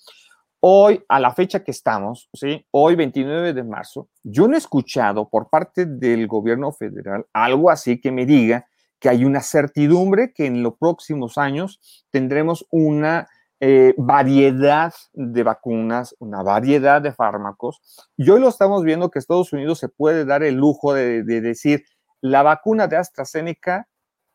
Hoy, 0.60 1.02
a 1.08 1.18
la 1.18 1.32
fecha 1.32 1.64
que 1.64 1.70
estamos, 1.70 2.28
¿sí? 2.34 2.66
hoy 2.72 2.96
29 2.96 3.54
de 3.54 3.64
marzo, 3.64 4.10
yo 4.22 4.46
no 4.46 4.56
he 4.56 4.58
escuchado 4.58 5.30
por 5.30 5.48
parte 5.48 5.86
del 5.86 6.26
gobierno 6.26 6.70
federal 6.70 7.24
algo 7.32 7.70
así 7.70 7.98
que 7.98 8.12
me 8.12 8.26
diga 8.26 8.66
que 8.98 9.08
hay 9.08 9.24
una 9.24 9.40
certidumbre 9.40 10.34
que 10.34 10.44
en 10.44 10.62
los 10.62 10.74
próximos 10.78 11.38
años 11.38 11.80
tendremos 12.10 12.66
una 12.70 13.26
eh, 13.60 13.94
variedad 13.98 14.94
de 15.12 15.42
vacunas, 15.42 16.16
una 16.18 16.42
variedad 16.42 17.02
de 17.02 17.12
fármacos. 17.12 17.80
Y 18.16 18.30
hoy 18.30 18.40
lo 18.40 18.48
estamos 18.48 18.82
viendo 18.82 19.10
que 19.10 19.18
Estados 19.18 19.52
Unidos 19.52 19.78
se 19.78 19.88
puede 19.88 20.24
dar 20.24 20.42
el 20.42 20.54
lujo 20.54 20.94
de, 20.94 21.22
de 21.22 21.40
decir, 21.42 21.84
la 22.22 22.42
vacuna 22.42 22.86
de 22.86 22.96
AstraZeneca 22.96 23.86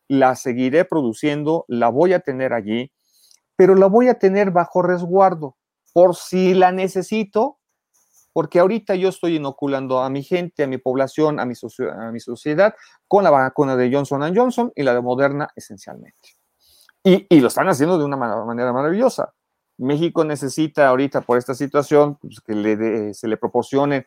la 0.08 0.36
seguiré 0.36 0.84
produciendo, 0.84 1.64
la 1.68 1.88
voy 1.88 2.12
a 2.12 2.20
tener 2.20 2.52
allí, 2.52 2.92
pero 3.56 3.74
la 3.74 3.86
voy 3.86 4.08
a 4.08 4.18
tener 4.18 4.50
bajo 4.50 4.82
resguardo 4.82 5.56
por 5.92 6.14
si 6.14 6.54
la 6.54 6.72
necesito, 6.72 7.58
porque 8.32 8.60
ahorita 8.60 8.94
yo 8.94 9.08
estoy 9.08 9.36
inoculando 9.36 10.00
a 10.00 10.10
mi 10.10 10.22
gente, 10.22 10.62
a 10.62 10.66
mi 10.66 10.78
población, 10.78 11.40
a 11.40 11.46
mi, 11.46 11.54
a 11.98 12.12
mi 12.12 12.20
sociedad 12.20 12.74
con 13.08 13.24
la 13.24 13.30
vacuna 13.30 13.76
de 13.76 13.90
Johnson 13.90 14.32
Johnson 14.36 14.72
y 14.76 14.82
la 14.82 14.94
de 14.94 15.00
Moderna 15.00 15.48
esencialmente. 15.56 16.36
Y, 17.08 17.38
lo 17.38 17.46
están 17.46 17.68
haciendo 17.68 17.98
de 17.98 18.04
una 18.04 18.16
manera 18.16 18.72
maravillosa. 18.72 19.32
México 19.78 20.24
necesita 20.24 20.88
ahorita 20.88 21.20
por 21.20 21.38
esta 21.38 21.54
situación 21.54 22.16
pues, 22.16 22.40
que 22.40 23.14
se 23.14 23.28
le 23.28 23.36
proporcione 23.36 24.06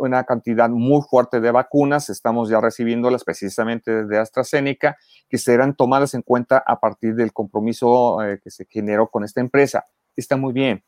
una 0.00 0.24
cantidad 0.24 0.68
muy 0.68 1.02
fuerte 1.08 1.40
de 1.40 1.52
vacunas. 1.52 2.10
Estamos 2.10 2.48
ya 2.48 2.60
recibiéndolas 2.60 3.22
precisamente 3.22 4.04
de 4.06 4.18
AstraZeneca, 4.18 4.96
que 5.28 5.38
serán 5.38 5.76
tomadas 5.76 6.14
en 6.14 6.22
cuenta 6.22 6.60
a 6.66 6.80
partir 6.80 7.14
del 7.14 7.32
compromiso 7.32 8.20
eh, 8.24 8.40
que 8.42 8.50
se 8.50 8.66
generó 8.68 9.10
con 9.10 9.22
esta 9.22 9.40
empresa. 9.40 9.84
Está 10.16 10.36
muy 10.36 10.52
bien. 10.52 10.82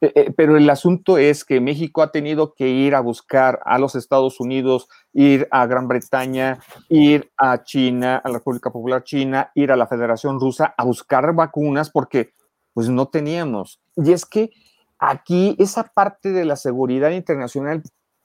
Eh, 0.00 0.12
eh, 0.14 0.32
pero 0.36 0.56
el 0.56 0.70
asunto 0.70 1.18
es 1.18 1.44
que 1.44 1.60
México 1.60 2.02
ha 2.02 2.12
tenido 2.12 2.54
que 2.54 2.68
ir 2.68 2.94
a 2.94 3.00
buscar 3.00 3.60
a 3.64 3.78
los 3.78 3.96
Estados 3.96 4.38
Unidos, 4.38 4.88
ir 5.12 5.48
a 5.50 5.66
Gran 5.66 5.88
Bretaña, 5.88 6.60
ir 6.88 7.32
a 7.36 7.64
China, 7.64 8.16
a 8.22 8.28
la 8.28 8.38
República 8.38 8.70
Popular 8.70 9.02
China, 9.02 9.50
ir 9.54 9.72
a 9.72 9.76
la 9.76 9.88
Federación 9.88 10.38
Rusa 10.38 10.72
a 10.76 10.84
buscar 10.84 11.34
vacunas 11.34 11.90
porque 11.90 12.32
pues 12.74 12.88
no 12.88 13.08
teníamos. 13.08 13.80
Y 13.96 14.12
es 14.12 14.24
que 14.24 14.50
aquí 15.00 15.56
esa 15.58 15.82
parte 15.82 16.30
de 16.30 16.44
la 16.44 16.54
seguridad 16.54 17.10
internacional 17.10 17.82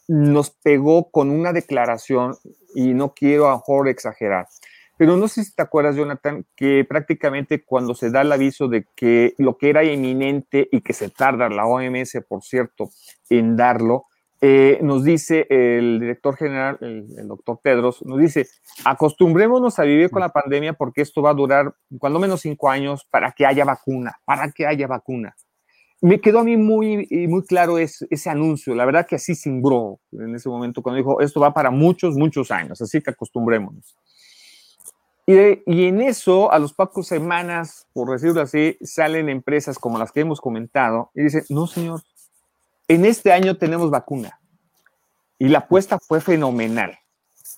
nos 0.07 0.51
pegó 0.51 1.09
con 1.09 1.31
una 1.31 1.53
declaración 1.53 2.35
y 2.75 2.93
no 2.93 3.13
quiero 3.13 3.47
a 3.47 3.55
mejor 3.55 3.87
exagerar. 3.87 4.47
Pero 4.97 5.17
no 5.17 5.27
sé 5.27 5.43
si 5.43 5.53
te 5.55 5.63
acuerdas, 5.63 5.95
Jonathan, 5.95 6.45
que 6.55 6.85
prácticamente 6.87 7.63
cuando 7.63 7.95
se 7.95 8.11
da 8.11 8.21
el 8.21 8.31
aviso 8.31 8.67
de 8.67 8.85
que 8.95 9.33
lo 9.37 9.57
que 9.57 9.69
era 9.69 9.83
inminente 9.83 10.69
y 10.71 10.81
que 10.81 10.93
se 10.93 11.09
tarda 11.09 11.49
la 11.49 11.65
OMS, 11.65 12.19
por 12.27 12.43
cierto, 12.43 12.89
en 13.29 13.55
darlo, 13.55 14.05
eh, 14.45 14.79
nos 14.81 15.05
dice 15.05 15.47
el 15.49 16.01
director 16.01 16.35
general, 16.35 16.77
el, 16.81 17.07
el, 17.17 17.27
doctor 17.29 17.59
Tedros, 17.63 18.05
nos 18.05 18.19
dice, 18.19 18.45
acostumbrémonos 18.83 19.79
a 19.79 19.83
vivir 19.83 20.09
con 20.09 20.19
la 20.19 20.33
pandemia 20.33 20.73
porque 20.73 21.01
esto 21.01 21.21
va 21.21 21.29
a 21.29 21.33
durar 21.33 21.73
cuando 21.97 22.19
menos 22.19 22.41
cinco 22.41 22.69
años 22.69 23.07
para 23.09 23.31
que 23.31 23.45
haya 23.45 23.63
vacuna, 23.63 24.19
para 24.25 24.51
que 24.51 24.67
haya 24.67 24.85
vacuna. 24.85 25.33
Me 26.01 26.19
quedó 26.19 26.39
a 26.39 26.43
mí 26.43 26.57
muy, 26.57 27.07
muy 27.29 27.45
claro 27.45 27.77
ese, 27.77 28.29
anuncio, 28.29 28.75
la 28.75 28.83
verdad 28.83 29.07
que 29.07 29.15
así 29.15 29.35
simbró 29.35 30.01
en 30.11 30.35
ese 30.35 30.49
momento 30.49 30.81
cuando 30.81 30.97
dijo, 30.97 31.21
esto 31.21 31.39
va 31.39 31.53
para 31.53 31.71
muchos, 31.71 32.17
muchos 32.17 32.51
años, 32.51 32.81
así 32.81 32.99
que 32.99 33.11
acostumbrémonos. 33.11 33.95
Y, 35.25 35.33
y, 35.65 35.87
en 35.87 36.01
eso, 36.01 36.51
a 36.51 36.59
los 36.59 36.73
pocos 36.73 37.07
semanas, 37.07 37.87
por 37.93 38.11
decirlo 38.11 38.41
así, 38.41 38.77
salen 38.81 39.29
empresas 39.29 39.79
como 39.79 39.97
las 39.97 40.11
que 40.11 40.19
hemos 40.19 40.41
comentado 40.41 41.11
y 41.15 41.23
dicen, 41.23 41.45
no, 41.49 41.65
señor, 41.65 42.01
en 42.87 43.05
este 43.05 43.31
año 43.31 43.57
tenemos 43.57 43.89
vacuna. 43.89 44.39
Y 45.39 45.47
la 45.47 45.59
apuesta 45.59 45.97
fue 45.99 46.19
fenomenal. 46.21 46.97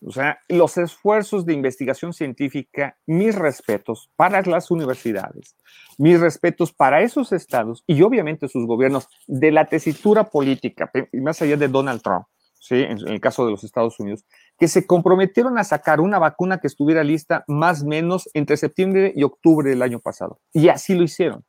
O 0.06 0.12
sea, 0.12 0.39
los 0.49 0.78
esfuerzos 0.78 1.45
de 1.45 1.54
investigación 1.54 2.13
científica, 2.13 2.97
mis 3.06 3.34
respetos 3.36 4.12
para 4.15 4.41
las 4.41 4.69
universidades, 4.69 5.56
mis 5.97 6.19
respetos 6.19 6.73
para 6.73 7.01
esos 7.01 7.32
estados 7.32 7.84
y 7.88 8.01
obviamente 8.01 8.47
sus 8.47 8.67
gobiernos 8.67 9.08
de 9.28 9.51
la 9.51 9.65
tesitura 9.65 10.25
política, 10.25 10.91
más 11.13 11.41
allá 11.41 11.58
de 11.58 11.67
Donald 11.67 12.01
Trump, 12.01 12.25
¿sí? 12.60 12.75
en 12.75 12.99
el 13.08 13.19
caso 13.19 13.45
de 13.45 13.51
los 13.51 13.63
Estados 13.63 13.99
Unidos, 13.99 14.25
que 14.57 14.67
se 14.67 14.85
comprometieron 14.85 15.57
a 15.57 15.63
sacar 15.63 15.99
una 15.99 16.19
vacuna 16.19 16.59
que 16.59 16.67
estuviera 16.67 17.03
lista 17.03 17.43
más 17.47 17.83
o 17.83 17.87
menos 17.87 18.29
entre 18.33 18.57
septiembre 18.57 19.11
y 19.15 19.23
octubre 19.23 19.69
del 19.69 19.81
año 19.81 19.99
pasado. 19.99 20.39
Y 20.53 20.69
así 20.69 20.95
lo 20.95 21.03
hicieron. 21.03 21.43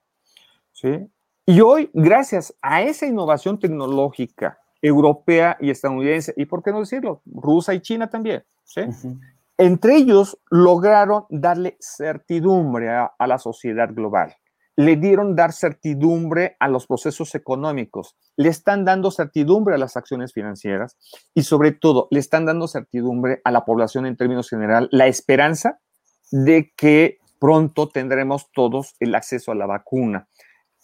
¿sí? 0.73 1.07
Y 1.47 1.61
hoy, 1.61 1.91
gracias 1.95 2.55
a 2.61 2.83
esa 2.83 3.07
innovación 3.07 3.59
tecnológica 3.59 4.59
europea 4.83 5.57
y 5.61 5.71
estadounidense, 5.71 6.35
y 6.37 6.47
por 6.47 6.63
qué 6.63 6.73
no 6.73 6.81
decirlo, 6.81 7.23
rusa 7.25 7.75
y 7.75 7.81
china 7.81 8.11
también, 8.11 8.45
¿sí? 8.65 8.81
Uh 8.81 8.93
-huh. 8.93 9.21
entre 9.57 9.97
ellos 9.97 10.39
lograron 10.51 11.25
darle 11.31 11.77
certidumbre 11.81 12.91
a, 12.91 13.13
a 13.19 13.27
la 13.27 13.39
sociedad 13.39 13.89
global 13.93 14.35
le 14.77 14.97
dieron 14.97 15.35
dar 15.35 15.53
certidumbre 15.53 16.57
a 16.61 16.69
los 16.69 16.87
procesos 16.87 17.35
económicos, 17.35 18.17
le 18.37 18.51
están 18.51 18.85
dando 18.85 19.11
certidumbre 19.11 19.75
a 19.75 19.79
las 19.79 19.97
acciones 19.97 20.35
financieras 20.35 20.99
y 21.35 21.43
sobre 21.43 21.73
todo 21.73 22.09
le 22.11 22.21
están 22.21 22.45
dando 22.45 22.69
certidumbre 22.69 23.41
a 23.45 23.51
la 23.51 23.65
población 23.65 24.05
en 24.05 24.17
términos 24.17 24.51
general, 24.51 24.89
la 24.93 25.07
esperanza 25.07 25.81
de 26.31 26.73
que 26.77 27.19
pronto 27.41 27.89
tendremos 27.89 28.51
todos 28.53 28.95
el 29.01 29.15
acceso 29.15 29.51
a 29.51 29.55
la 29.55 29.67
vacuna 29.67 30.29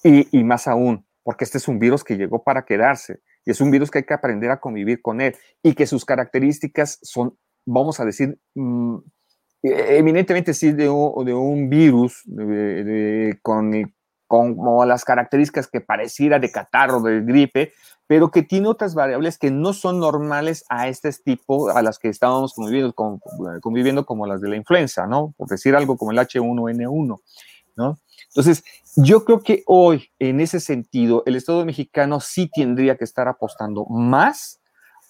y, 0.02 0.42
más 0.42 0.66
aún, 0.66 1.07
porque 1.22 1.44
este 1.44 1.59
es 1.59 1.68
un 1.68 1.78
virus 1.78 2.02
que 2.02 2.16
llegó 2.16 2.42
para 2.42 2.64
quedarse. 2.64 3.20
y 3.44 3.50
es 3.50 3.61
un 3.61 3.70
virus 3.70 3.90
que 3.90 3.98
hay 3.98 4.05
que 4.05 4.14
aprender 4.14 4.50
a 4.50 4.61
convivir 4.61 5.02
con 5.02 5.20
él 5.20 5.37
y 5.62 5.74
que 5.74 5.87
sus 5.87 6.05
características 6.05 6.98
son, 7.02 7.37
vamos 7.66 8.00
a 8.00 8.05
decir, 8.05 8.38
mm, 8.55 8.98
eminentemente 9.62 10.55
sí 10.55 10.72
de 10.72 10.88
un, 10.88 11.70
virus 11.70 12.22
con, 13.42 13.72
con 14.27 14.88
las 14.88 15.05
características 15.05 15.68
que 15.68 15.81
pareciera 15.81 16.38
de 16.38 16.51
catarro, 16.51 17.01
de 17.01 17.20
gripe, 17.20 17.72
pero 18.07 18.31
que 18.31 18.42
tiene 18.42 18.68
otras 18.68 18.94
variables 18.94 19.38
que 19.38 19.51
no 19.51 19.72
son 19.72 20.01
normales 20.01 20.64
a 20.68 20.88
este 20.88 21.11
tipo, 21.25 21.70
a 21.70 21.81
las 21.81 21.98
que 21.98 22.09
estábamos 22.09 22.53
conviviendo, 22.53 22.94
conviviendo 23.62 24.05
como 24.05 24.27
las 24.27 24.40
de 24.40 24.48
la 24.51 24.57
influenza, 24.57 25.07
¿no? 25.07 25.33
Por 25.37 25.48
decir 25.48 25.75
algo 25.75 25.96
como 25.96 26.11
el 26.11 26.18
H1N1, 26.18 27.20
¿no? 27.77 27.98
Entonces, 28.29 28.64
yo 28.96 29.25
creo 29.25 29.42
que 29.42 29.62
hoy, 29.66 30.11
en 30.18 30.40
ese 30.40 30.61
sentido, 30.61 31.22
el 31.27 31.37
Estado 31.37 31.64
mexicano 31.64 32.20
sí 32.20 32.51
tendría 32.53 32.96
que 32.96 33.05
estar 33.05 33.29
apostando 33.29 33.87
más 33.87 34.61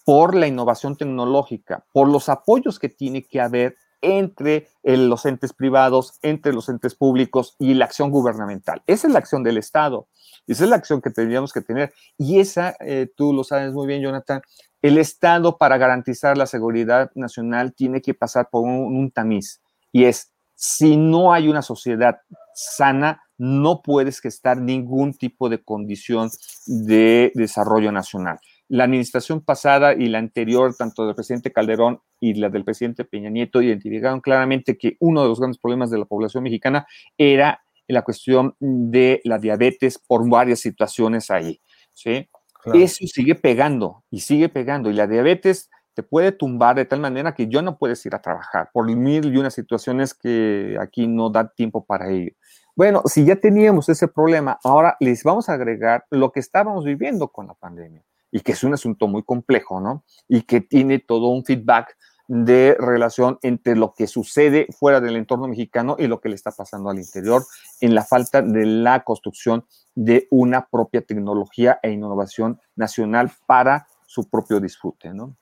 por 0.05 0.35
la 0.35 0.47
innovación 0.47 0.97
tecnológica, 0.97 1.85
por 1.93 2.09
los 2.09 2.29
apoyos 2.29 2.79
que 2.79 2.89
tiene 2.89 3.23
que 3.23 3.41
haber 3.41 3.77
entre 4.03 4.69
los 4.83 5.25
entes 5.25 5.53
privados, 5.53 6.19
entre 6.23 6.53
los 6.53 6.69
entes 6.69 6.95
públicos 6.95 7.57
y 7.59 7.75
la 7.75 7.87
acción 7.87 8.11
gubernamental. 8.11 8.83
Esa 8.87 9.07
es 9.07 9.13
la 9.13 9.21
acción 9.21 9.43
del 9.43 9.57
Estado. 9.57 10.09
Esa 10.47 10.65
es 10.65 10.71
la 10.71 10.77
acción 10.77 11.01
que 11.01 11.11
tendríamos 11.11 11.53
que 11.53 11.63
tener. 11.63 11.95
Y 12.19 12.41
esa, 12.41 12.77
eh, 12.81 13.09
tú 13.17 13.33
lo 13.33 13.45
sabes 13.45 13.73
muy 13.73 13.87
bien, 13.87 14.03
Jonathan, 14.03 14.43
el 14.83 14.99
Estado 14.99 15.57
para 15.57 15.79
garantizar 15.79 16.37
la 16.37 16.47
seguridad 16.47 17.11
nacional 17.15 17.73
tiene 17.73 18.03
que 18.03 18.15
pasar 18.15 18.49
por 18.51 18.65
un, 18.65 18.97
un 18.97 19.11
tamiz. 19.11 19.63
Y 19.93 20.05
es, 20.05 20.33
si 20.55 20.97
no 20.97 21.33
hay 21.33 21.49
una 21.49 21.63
sociedad 21.63 22.21
sana, 22.55 23.23
no 23.39 23.83
puedes 23.83 24.25
estar 24.25 24.59
ningún 24.59 25.15
tipo 25.15 25.49
de 25.49 25.63
condición 25.63 26.31
de 26.67 27.33
desarrollo 27.35 27.91
nacional 27.91 28.39
la 28.73 28.85
administración 28.85 29.43
pasada 29.43 29.93
y 29.93 30.07
la 30.07 30.17
anterior, 30.17 30.75
tanto 30.75 31.05
del 31.05 31.15
presidente 31.15 31.53
Calderón 31.53 32.01
y 32.19 32.33
la 32.33 32.49
del 32.49 32.65
presidente 32.65 33.05
Peña 33.05 33.29
Nieto, 33.29 33.61
identificaron 33.61 34.23
claramente 34.23 34.79
que 34.79 34.97
uno 34.99 35.21
de 35.21 35.29
los 35.29 35.39
grandes 35.39 35.59
problemas 35.59 35.91
de 35.91 35.99
la 35.99 36.07
población 36.07 36.43
mexicana 36.43 36.87
era 37.19 37.63
la 37.87 38.01
cuestión 38.01 38.57
de 38.61 39.21
la 39.25 39.39
diabetes 39.39 39.99
por 39.99 40.27
varias 40.27 40.61
situaciones 40.61 41.31
ahí. 41.31 41.61
¿sí? 41.93 42.31
Eso 42.73 43.07
sigue 43.07 43.35
pegando 43.35 44.05
y 44.11 44.21
sigue 44.21 44.49
pegando. 44.49 44.89
Y 44.89 44.95
la 44.95 45.07
diabetes 45.07 45.69
te 45.93 46.03
puede 46.03 46.33
tumbar 46.33 46.77
de 46.77 46.87
tal 46.87 47.01
manera 47.01 47.35
que 47.35 47.49
yo 47.49 47.61
no 47.61 47.77
puedes 47.77 48.07
ir 48.07 48.15
a 48.15 48.23
trabajar 48.23 48.71
por 48.73 48.87
mil 48.87 49.27
y 49.27 49.37
unas 49.37 49.53
situaciones 49.53 50.15
que 50.15 50.79
aquí 50.81 51.07
no 51.07 51.29
da 51.29 51.47
tiempo 51.47 51.85
para 51.85 52.11
ello. 52.11 52.33
Bueno, 52.75 53.03
si 53.05 53.27
ya 53.27 53.37
teníamos 53.37 53.91
ese 53.91 54.09
problema, 54.09 54.59
ahora 54.65 54.97
les 54.99 55.25
vamos 55.25 55.51
a 55.51 55.53
agregar 55.53 56.07
lo 56.09 56.33
que 56.33 56.41
estábamos 56.41 56.87
viviendo 56.87 57.29
con 57.29 57.49
la 57.49 57.53
pandemia 57.53 58.03
y 58.33 58.41
que 58.41 58.53
es 58.53 58.65
un 58.65 58.75
asunto 58.75 59.07
muy 59.07 59.23
complejo, 59.23 59.81
¿no? 59.81 60.05
Y 60.27 60.43
que 60.43 60.61
tiene 60.61 60.99
todo 60.99 61.29
un 61.29 61.45
feedback 61.45 61.97
de 62.27 62.77
relación 62.79 63.39
entre 63.43 63.77
lo 63.77 63.93
que 63.93 64.07
sucede 64.07 64.67
fuera 64.79 65.01
del 65.01 65.17
entorno 65.17 65.49
mexicano 65.49 65.97
y 65.99 66.07
lo 66.07 66.21
que 66.21 66.31
le 66.31 66.35
está 66.35 66.51
pasando 66.51 66.89
al 66.89 66.99
interior 66.99 67.45
en 67.81 67.95
la 67.95 68.05
falta 68.05 68.41
de 68.41 68.65
la 68.65 69.05
construcción 69.05 69.67
de 69.95 70.29
una 70.31 70.67
propia 70.67 71.03
tecnología 71.03 71.79
e 71.83 71.91
innovación 71.91 72.59
nacional 72.75 73.31
para 73.47 73.87
su 74.07 74.29
propio 74.31 74.61
disfrute, 74.61 75.13
¿no? 75.13 75.37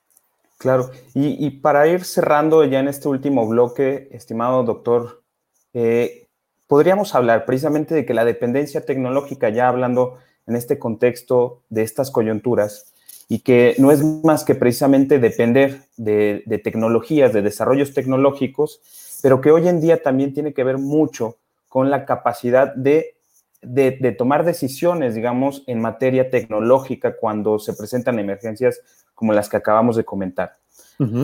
Claro, 0.57 0.91
y, 1.15 1.49
para 1.49 1.87
ir 1.87 2.03
cerrando 2.03 2.63
ya 2.65 2.79
en 2.79 2.87
este 2.87 3.07
último 3.07 3.47
bloque, 3.47 4.09
estimado 4.11 4.63
doctor, 4.63 5.23
eh, 5.73 6.27
podríamos 6.67 7.15
hablar 7.15 7.45
precisamente 7.45 7.95
de 7.95 8.05
que 8.05 8.13
la 8.13 8.25
dependencia 8.25 8.85
tecnológica, 8.85 9.49
ya 9.49 9.67
hablando 9.67 10.19
en 10.47 10.55
este 10.55 10.79
contexto 10.79 11.61
de 11.69 11.83
estas 11.83 12.11
coyunturas 12.11 12.93
y 13.31 13.39
que 13.39 13.75
no 13.77 13.91
es 13.91 14.03
más 14.03 14.43
que 14.43 14.55
precisamente 14.55 15.17
depender 15.17 15.83
de, 15.95 16.61
tecnologías, 16.63 17.31
de 17.31 17.41
desarrollos 17.41 17.93
tecnológicos, 17.93 18.81
pero 19.21 19.39
que 19.39 19.51
hoy 19.51 19.69
en 19.69 19.79
día 19.79 20.03
también 20.03 20.33
tiene 20.33 20.53
que 20.53 20.65
ver 20.65 20.77
mucho 20.77 21.37
con 21.69 21.89
la 21.89 22.05
capacidad 22.05 22.75
de, 22.75 23.15
de, 23.61 24.11
tomar 24.11 24.43
decisiones, 24.43 25.15
digamos, 25.15 25.63
en 25.67 25.79
materia 25.79 26.29
tecnológica 26.29 27.15
cuando 27.15 27.57
se 27.57 27.73
presentan 27.73 28.19
emergencias 28.19 28.81
como 29.15 29.31
las 29.31 29.47
que 29.47 29.55
acabamos 29.55 29.95
de 29.95 30.03
comentar. 30.03 30.57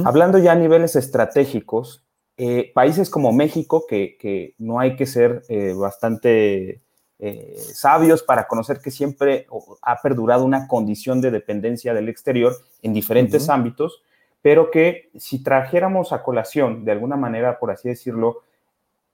Hablando 0.05 0.39
ya 0.39 0.53
a 0.53 0.55
niveles 0.55 0.95
estratégicos, 0.95 2.07
eh, 2.37 2.71
países 2.73 3.09
como 3.09 3.33
México, 3.33 3.85
que, 3.85 4.15
que, 4.17 4.55
no 4.59 4.79
hay 4.79 4.95
que 4.95 5.05
ser 5.05 5.43
eh, 5.49 5.73
bastante 5.73 6.81
eh, 7.19 7.55
sabios 7.57 8.21
para 8.21 8.47
conocer 8.47 8.79
que 8.79 8.91
siempre 8.91 9.47
ha 9.81 10.01
perdurado 10.01 10.45
una 10.45 10.67
condición 10.67 11.19
de 11.19 11.31
dependencia 11.31 11.93
del 11.93 12.09
exterior 12.09 12.55
en 12.83 12.93
diferentes 12.93 13.49
ámbitos, 13.49 14.03
pero 14.41 14.69
que 14.69 15.09
si 15.15 15.43
trajéramos 15.43 16.13
a 16.13 16.21
colación, 16.21 16.85
de 16.85 16.91
alguna 16.91 17.15
manera, 17.15 17.57
por 17.59 17.71
así 17.71 17.89
decirlo, 17.89 18.43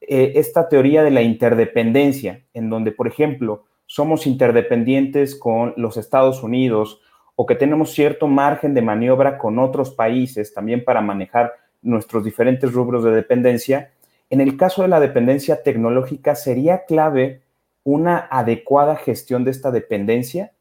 eh, 0.02 0.34
esta 0.36 0.68
teoría 0.68 1.04
de 1.04 1.12
la 1.12 1.22
interdependencia, 1.22 2.44
en 2.54 2.70
donde, 2.70 2.92
por 2.92 3.08
ejemplo, 3.08 3.63
somos 3.86 4.28
interdependientes 4.28 5.36
con 5.36 5.74
los 5.78 5.96
Estados 5.96 6.44
Unidos 6.44 7.00
o 7.36 7.46
que 7.46 7.56
tenemos 7.56 7.94
cierto 7.94 8.28
margen 8.28 8.74
de 8.74 8.82
maniobra 8.82 9.38
con 9.38 9.60
otros 9.60 9.92
países 9.92 10.54
también 10.54 10.84
para 10.84 11.02
manejar 11.02 11.54
nuestros 11.82 12.24
diferentes 12.24 12.72
rubros 12.74 13.04
de 13.04 13.12
dependencia, 13.12 13.92
en 14.30 14.42
el 14.42 14.58
caso 14.58 14.82
de 14.82 14.88
la 14.88 15.00
dependencia 15.00 15.63
tecnológica 15.63 16.36
sería 16.36 16.86
clave 16.86 17.43
una 17.84 18.17
adecuada 18.32 18.96
gestión 18.96 19.43
de 19.43 19.52
esta 19.52 19.72
dependencia, 19.72 20.54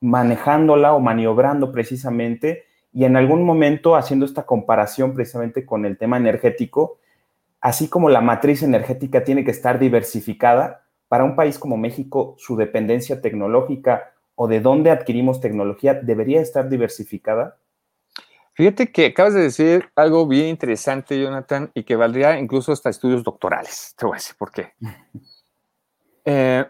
manejándola 0.00 0.94
o 0.94 1.00
maniobrando 1.00 1.72
precisamente 1.72 2.64
y 2.92 3.04
en 3.04 3.16
algún 3.16 3.42
momento 3.44 3.96
haciendo 3.96 4.24
esta 4.24 4.46
comparación 4.46 5.14
precisamente 5.14 5.66
con 5.66 5.84
el 5.84 5.98
tema 5.98 6.16
energético, 6.16 6.98
así 7.60 7.88
como 7.88 8.08
la 8.08 8.20
matriz 8.20 8.62
energética 8.62 9.24
tiene 9.24 9.44
que 9.44 9.50
estar 9.50 9.78
diversificada, 9.78 10.84
para 11.08 11.24
un 11.24 11.34
país 11.34 11.58
como 11.58 11.76
México 11.76 12.34
su 12.38 12.56
dependencia 12.56 13.20
tecnológica 13.20 14.12
o 14.34 14.46
de 14.46 14.60
dónde 14.60 14.90
adquirimos 14.90 15.40
tecnología 15.40 15.94
debería 15.94 16.40
estar 16.40 16.68
diversificada? 16.68 17.58
Fíjate 18.52 18.92
que 18.92 19.06
acabas 19.06 19.34
de 19.34 19.42
decir 19.42 19.88
algo 19.96 20.26
bien 20.26 20.48
interesante, 20.48 21.20
Jonathan, 21.20 21.70
y 21.74 21.84
que 21.84 21.96
valdría 21.96 22.38
incluso 22.38 22.72
hasta 22.72 22.90
estudios 22.90 23.22
doctorales. 23.22 23.94
Te 23.96 24.04
voy 24.04 24.14
a 24.14 24.18
decir 24.18 24.36
por 24.36 24.50
qué. 24.52 24.72
eh, 26.30 26.66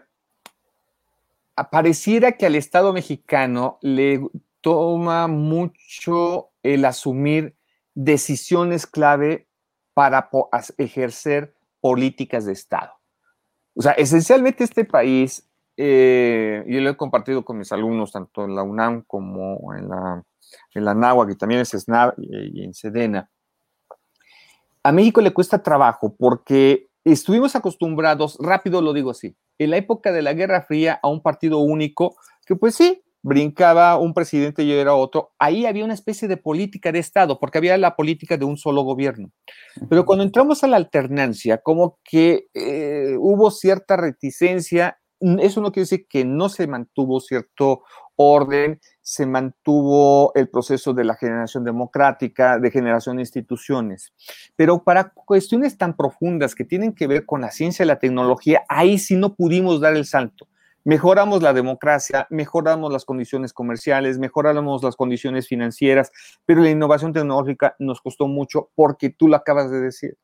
pareciera 1.69 2.31
que 2.31 2.45
al 2.45 2.55
Estado 2.55 2.93
mexicano 2.93 3.77
le 3.81 4.21
toma 4.61 5.27
mucho 5.27 6.51
el 6.63 6.85
asumir 6.85 7.57
decisiones 7.93 8.87
clave 8.87 9.49
para 9.93 10.29
ejercer 10.77 11.53
políticas 11.81 12.45
de 12.45 12.53
Estado. 12.53 12.93
O 13.75 13.81
sea, 13.81 13.91
esencialmente 13.91 14.63
este 14.63 14.85
país, 14.85 15.45
eh, 15.75 16.63
y 16.65 16.79
lo 16.79 16.91
he 16.91 16.95
compartido 16.95 17.43
con 17.43 17.57
mis 17.57 17.73
alumnos, 17.73 18.13
tanto 18.13 18.45
en 18.45 18.55
la 18.55 18.63
UNAM 18.63 19.03
como 19.05 19.73
en 19.75 19.89
la, 19.89 20.23
en 20.73 20.85
la 20.85 20.93
NAWAC 20.93 21.31
y 21.31 21.35
también 21.35 21.59
en 21.59 21.65
SNAP 21.65 22.15
y 22.17 22.63
en 22.63 22.73
SEDENA, 22.73 23.29
a 24.83 24.91
México 24.93 25.19
le 25.19 25.33
cuesta 25.33 25.61
trabajo 25.61 26.15
porque 26.17 26.88
estuvimos 27.11 27.55
acostumbrados, 27.55 28.37
rápido 28.39 28.81
lo 28.81 28.93
digo 28.93 29.11
así, 29.11 29.35
en 29.57 29.71
la 29.71 29.77
época 29.77 30.11
de 30.11 30.21
la 30.21 30.33
Guerra 30.33 30.63
Fría 30.63 30.99
a 31.01 31.07
un 31.07 31.21
partido 31.21 31.59
único 31.59 32.15
que 32.45 32.55
pues 32.55 32.75
sí, 32.75 33.03
brincaba 33.21 33.97
un 33.97 34.13
presidente 34.13 34.63
y 34.63 34.71
era 34.71 34.95
otro, 34.95 35.31
ahí 35.39 35.65
había 35.65 35.85
una 35.85 35.93
especie 35.93 36.27
de 36.27 36.37
política 36.37 36.91
de 36.91 36.99
Estado, 36.99 37.39
porque 37.39 37.57
había 37.57 37.77
la 37.77 37.95
política 37.95 38.37
de 38.37 38.45
un 38.45 38.57
solo 38.57 38.83
gobierno. 38.83 39.31
Pero 39.89 40.05
cuando 40.05 40.23
entramos 40.23 40.63
a 40.63 40.67
la 40.67 40.77
alternancia, 40.77 41.59
como 41.59 41.99
que 42.03 42.47
eh, 42.53 43.15
hubo 43.19 43.51
cierta 43.51 43.97
reticencia, 43.97 44.99
eso 45.19 45.61
no 45.61 45.71
quiere 45.71 45.83
decir 45.83 46.07
que 46.07 46.23
no 46.23 46.47
se 46.47 46.67
mantuvo 46.67 47.19
cierto 47.19 47.83
orden, 48.21 48.81
se 49.01 49.25
mantuvo 49.25 50.33
el 50.35 50.49
proceso 50.49 50.93
de 50.93 51.05
la 51.05 51.15
generación 51.15 51.63
democrática, 51.63 52.59
de 52.59 52.69
generación 52.69 53.15
de 53.15 53.21
instituciones. 53.21 54.13
Pero 54.57 54.83
para 54.83 55.11
cuestiones 55.11 55.77
tan 55.77 55.95
profundas 55.95 56.53
que 56.53 56.65
tienen 56.65 56.93
que 56.93 57.07
ver 57.07 57.25
con 57.25 57.39
la 57.39 57.51
ciencia 57.51 57.83
y 57.83 57.87
la 57.87 57.97
tecnología, 57.97 58.63
ahí 58.67 58.97
sí 58.97 59.15
no 59.15 59.35
pudimos 59.35 59.79
dar 59.79 59.95
el 59.95 60.05
salto. 60.05 60.49
Mejoramos 60.83 61.41
la 61.41 61.53
democracia, 61.53 62.27
mejoramos 62.29 62.91
las 62.91 63.05
condiciones 63.05 63.53
comerciales, 63.53 64.19
mejoramos 64.19 64.83
las 64.83 64.97
condiciones 64.97 65.47
financieras, 65.47 66.11
pero 66.45 66.61
la 66.61 66.69
innovación 66.69 67.13
tecnológica 67.13 67.75
nos 67.79 68.01
costó 68.01 68.27
mucho 68.27 68.69
porque 68.75 69.09
tú 69.09 69.29
lo 69.29 69.37
acabas 69.37 69.71
de 69.71 69.79
decir 69.79 70.17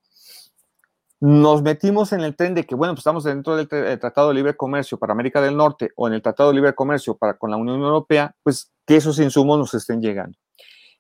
nos 1.22 1.62
metimos 1.62 2.14
en 2.14 2.22
el 2.22 2.36
tren 2.36 2.54
de 2.54 2.66
que, 2.66 2.76
bueno, 2.76 2.94
pues 2.94 3.00
estamos 3.00 3.24
dentro 3.24 3.56
del 3.56 3.68
Tratado 3.68 4.30
de 4.30 4.36
Libre 4.36 4.56
Comercio 4.56 4.98
para 4.98 5.14
América 5.14 5.42
del 5.42 5.56
Norte 5.56 5.92
o 5.96 6.08
en 6.08 6.14
el 6.14 6.22
Tratado 6.22 6.50
de 6.50 6.56
Libre 6.56 6.76
Comercio 6.76 7.18
para 7.18 7.38
con 7.38 7.52
la 7.52 7.58
Unión 7.58 7.82
Europea, 7.82 8.36
pues 8.44 8.72
que 8.86 8.98
esos 8.98 9.20
insumos 9.20 9.58
nos 9.58 9.74
estén 9.74 10.02
llegando. 10.02 10.38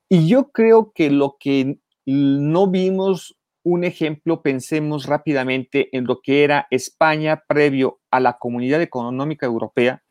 Y 0.10 0.28
yo 0.28 0.52
creo 0.52 0.92
que 0.94 1.10
lo 1.10 1.38
que 1.40 1.80
no 2.06 2.68
vimos 2.70 3.36
un 3.66 3.84
ejemplo, 3.84 4.44
pensemos 4.44 5.08
rápidamente 5.08 5.90
en 5.98 6.06
lo 6.06 6.22
que 6.22 6.44
era 6.44 6.68
España 6.70 7.44
previo 7.48 8.00
a 8.12 8.20
la 8.20 8.38
Comunidad 8.38 8.80
Económica 8.82 9.48
Europea 9.48 10.04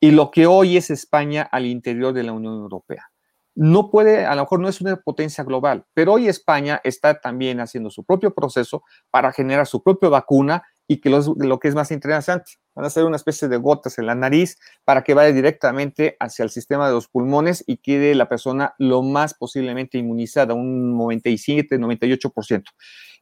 y 0.00 0.12
lo 0.12 0.30
que 0.30 0.46
hoy 0.46 0.78
es 0.78 0.90
España 0.90 1.42
al 1.42 1.66
interior 1.66 2.14
de 2.14 2.22
la 2.22 2.32
Unión 2.32 2.54
Europea. 2.54 3.11
No 3.54 3.90
puede, 3.90 4.24
a 4.24 4.34
lo 4.34 4.42
mejor 4.42 4.60
no 4.60 4.68
es 4.68 4.80
una 4.80 4.96
potencia 4.96 5.44
global, 5.44 5.84
pero 5.92 6.14
hoy 6.14 6.28
España 6.28 6.80
está 6.84 7.20
también 7.20 7.60
haciendo 7.60 7.90
su 7.90 8.04
propio 8.04 8.34
proceso 8.34 8.82
para 9.10 9.32
generar 9.32 9.66
su 9.66 9.82
propia 9.82 10.08
vacuna 10.08 10.62
y 10.88 11.00
que 11.00 11.10
lo, 11.10 11.58
que 11.58 11.68
es 11.68 11.74
más 11.74 11.90
interesante, 11.90 12.52
van 12.74 12.84
a 12.86 12.90
ser 12.90 13.04
una 13.04 13.16
especie 13.16 13.48
de 13.48 13.56
gotas 13.56 13.98
en 13.98 14.06
la 14.06 14.14
nariz 14.14 14.58
para 14.84 15.04
que 15.04 15.14
vaya 15.14 15.32
directamente 15.32 16.16
hacia 16.18 16.42
el 16.42 16.50
sistema 16.50 16.86
de 16.86 16.94
los 16.94 17.08
pulmones 17.08 17.64
y 17.66 17.78
quede 17.78 18.14
la 18.14 18.28
persona 18.28 18.74
lo 18.78 19.02
más 19.02 19.34
posiblemente 19.34 19.98
inmunizada, 19.98 20.54
un 20.54 20.96
97, 20.96 21.78
98%. 21.78 22.64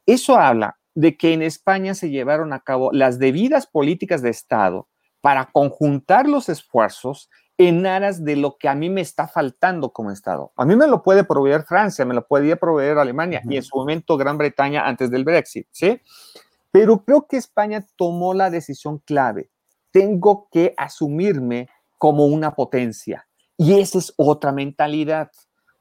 Eso 0.05 0.37
habla 0.37 0.77
de 0.95 1.15
que 1.15 1.33
en 1.33 1.41
España 1.41 1.93
se 1.93 2.09
llevaron 2.09 2.53
a 2.53 2.61
cabo 2.61 2.91
las 2.91 3.19
debidas 3.19 3.67
políticas 3.67 4.21
de 4.21 4.29
Estado 4.29 4.89
para 5.21 5.49
conjuntar 5.51 6.27
los 6.27 6.49
esfuerzos 6.49 7.29
en 7.57 7.85
aras 7.85 8.23
de 8.23 8.35
lo 8.35 8.57
que 8.57 8.67
a 8.67 8.75
mí 8.75 8.89
me 8.89 9.01
está 9.01 9.27
faltando 9.27 9.91
como 9.91 10.11
Estado. 10.11 10.51
A 10.55 10.65
mí 10.65 10.75
me 10.75 10.87
lo 10.87 11.03
puede 11.03 11.23
proveer 11.23 11.63
Francia, 11.63 12.05
me 12.05 12.13
lo 12.13 12.25
podía 12.25 12.55
proveer 12.55 12.97
Alemania 12.97 13.41
y 13.47 13.57
en 13.57 13.63
su 13.63 13.77
momento 13.77 14.17
Gran 14.17 14.37
Bretaña 14.37 14.87
antes 14.87 15.11
del 15.11 15.23
Brexit, 15.23 15.67
¿sí? 15.71 16.01
Pero 16.71 17.03
creo 17.03 17.27
que 17.27 17.37
España 17.37 17.85
tomó 17.97 18.33
la 18.33 18.49
decisión 18.49 18.99
clave. 18.99 19.51
Tengo 19.91 20.47
que 20.51 20.73
asumirme 20.77 21.69
como 21.97 22.25
una 22.25 22.55
potencia. 22.55 23.27
Y 23.57 23.79
esa 23.79 23.99
es 23.99 24.13
otra 24.17 24.51
mentalidad. 24.51 25.29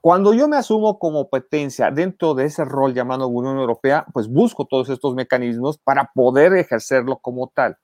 Cuando 0.03 0.35
yo 0.35 0.49
me 0.49 0.57
asumo 0.57 0.99
como 0.99 1.29
potencia 1.29 1.91
dentro 1.91 2.35
de 2.35 2.47
ese 2.47 2.65
rol 2.65 2.93
llamado 2.95 3.29
Unión 3.29 3.59
Europea, 3.59 4.05
pues 4.13 4.29
busco 4.29 4.67
todos 4.67 4.89
estos 4.89 5.15
mecanismos 5.15 5.79
para 5.79 6.11
poder 6.15 6.55
ejercerlo 6.55 7.19
como 7.19 7.49
tal. 7.55 7.77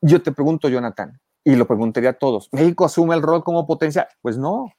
Yo 0.00 0.22
te 0.22 0.30
pregunto, 0.30 0.68
Jonathan, 0.68 1.18
y 1.46 1.54
lo 1.54 1.66
preguntaría 1.68 2.10
a 2.10 2.18
todos, 2.18 2.48
¿México 2.50 2.84
asume 2.84 3.14
el 3.14 3.22
rol 3.22 3.44
como 3.44 3.68
potencia? 3.68 4.08
Pues 4.20 4.36
no. 4.36 4.72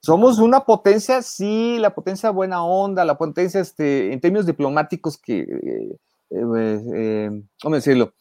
Somos 0.00 0.38
una 0.38 0.60
potencia, 0.60 1.20
sí, 1.20 1.78
la 1.80 1.92
potencia 1.92 2.30
buena 2.30 2.64
onda, 2.64 3.04
la 3.04 3.18
potencia 3.18 3.60
este, 3.60 4.12
en 4.12 4.20
términos 4.20 4.46
diplomáticos 4.46 5.18
que 5.18 5.40
eh, 5.40 5.98
eh, 6.30 6.80
eh, 6.94 7.30
¿cómo 7.60 7.74
decirlo? 7.74 8.14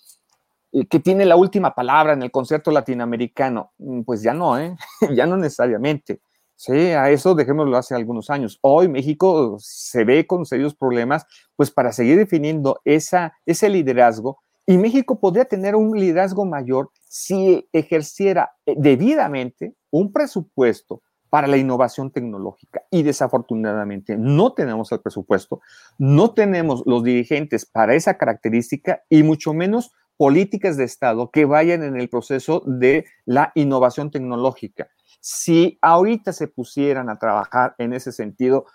Que 0.90 1.00
tiene 1.00 1.28
la 1.28 1.36
última 1.36 1.76
palabra 1.76 2.14
en 2.14 2.24
el 2.24 2.32
concierto 2.32 2.72
latinoamericano. 2.72 3.72
Mm, 3.78 4.02
pues 4.02 4.24
ya 4.24 4.34
no, 4.34 4.58
¿eh? 4.58 4.76
ya 5.16 5.28
no 5.28 5.38
necesariamente. 5.38 6.22
Sí, 6.56 6.74
a 6.74 7.12
eso 7.12 7.36
dejémoslo 7.36 7.78
hace 7.78 7.94
algunos 7.94 8.32
años. 8.32 8.58
Hoy 8.62 8.88
México 8.88 9.58
se 9.60 10.04
ve 10.06 10.26
con 10.26 10.46
serios 10.48 10.74
problemas, 10.74 11.28
pues 11.56 11.70
para 11.70 11.92
seguir 11.94 12.18
definiendo 12.18 12.82
esa, 12.84 13.34
ese 13.46 13.70
liderazgo, 13.70 14.40
y 14.70 14.78
México 14.78 15.20
podría 15.20 15.46
tener 15.46 15.76
un 15.76 16.00
liderazgo 16.00 16.46
mayor 16.46 16.92
si 17.08 17.68
ejerciera 17.74 18.52
debidamente 18.68 19.74
un 19.90 20.14
presupuesto 20.14 21.02
para 21.32 21.48
la 21.48 21.58
innovación 21.58 22.12
tecnológica. 22.12 22.84
Y 22.92 23.02
desafortunadamente 23.02 24.16
no 24.16 24.54
tenemos 24.54 24.92
el 24.92 25.00
presupuesto, 25.00 25.62
no 25.98 26.36
tenemos 26.36 26.84
los 26.86 27.04
dirigentes 27.04 27.66
para 27.66 27.96
esa 27.96 28.20
característica 28.20 29.02
y 29.10 29.24
mucho 29.24 29.56
menos 29.56 29.92
políticas 30.18 30.78
de 30.78 30.84
Estado 30.84 31.32
que 31.32 31.46
vayan 31.46 31.82
en 31.82 32.00
el 32.00 32.08
proceso 32.08 32.62
de 32.68 33.06
la 33.26 33.52
innovación 33.56 34.12
tecnológica. 34.12 34.88
Si 35.20 35.80
ahorita 35.82 36.32
se 36.32 36.48
pusieran 36.48 37.10
a 37.10 37.18
trabajar 37.18 37.74
en 37.80 37.94
ese 37.94 38.12
sentido 38.12 38.68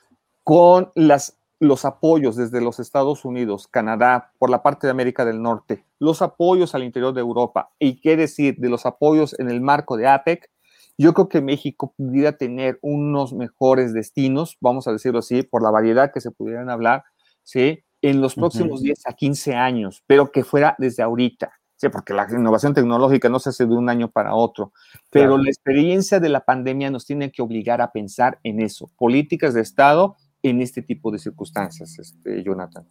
con 0.43 0.91
las, 0.97 1.39
los 1.65 1.85
apoyos 1.85 2.37
desde 2.37 2.61
los 2.61 2.79
Estados 2.79 3.25
Unidos, 3.25 3.69
Canadá, 3.69 4.33
por 4.39 4.51
la 4.51 4.63
parte 4.63 4.87
de 4.87 4.93
América 4.93 5.25
del 5.25 5.43
Norte, 5.43 5.85
los 5.99 6.23
apoyos 6.23 6.75
al 6.75 6.85
interior 6.85 7.13
de 7.15 7.21
Europa 7.21 7.71
y 7.79 8.01
qué 8.01 8.17
decir 8.17 8.57
de 8.59 8.69
los 8.69 8.87
apoyos 8.87 9.39
en 9.39 9.51
el 9.51 9.61
marco 9.61 9.97
de 9.97 10.07
APEC, 10.07 10.51
yo 10.97 11.13
creo 11.13 11.29
que 11.29 11.41
México 11.41 11.93
pudiera 11.97 12.37
tener 12.37 12.79
unos 12.83 13.33
mejores 13.33 13.93
destinos, 13.93 14.57
vamos 14.61 14.87
a 14.87 14.93
decirlo 14.93 15.19
así, 15.19 15.43
por 15.43 15.63
la 15.63 15.71
variedad 15.71 16.13
que 16.13 16.21
se 16.21 16.31
pudieran 16.31 16.71
hablar, 16.71 17.05
¿sí? 17.43 17.85
En 18.01 18.21
los 18.21 18.35
próximos 18.35 18.83
10 18.83 19.07
a 19.07 19.13
15 19.15 19.55
años, 19.55 20.05
pero 20.07 20.31
que 20.31 20.45
fuera 20.45 20.77
desde 20.79 21.03
ahorita, 21.03 21.53
¿sí? 21.75 21.89
Porque 21.89 22.15
la 22.15 22.29
innovación 22.31 22.75
tecnológica 22.75 23.29
no 23.29 23.41
se 23.41 23.49
hace 23.49 23.67
de 23.67 23.75
un 23.75 23.89
año 23.89 24.11
para 24.11 24.35
otro, 24.35 24.73
pero 25.11 25.37
la 25.37 25.49
experiencia 25.49 26.21
de 26.21 26.29
la 26.29 26.45
pandemia 26.45 26.91
nos 26.91 27.07
tiene 27.07 27.33
que 27.33 27.43
obligar 27.43 27.81
a 27.81 27.91
pensar 27.91 28.39
en 28.45 28.61
eso, 28.61 28.91
políticas 28.97 29.55
de 29.55 29.63
Estado 29.63 30.17
en 30.45 30.61
este 30.61 30.83
tipo 30.83 31.11
de 31.11 31.19
circunstancias, 31.19 31.99
este, 31.99 32.43
Jonathan. 32.43 32.87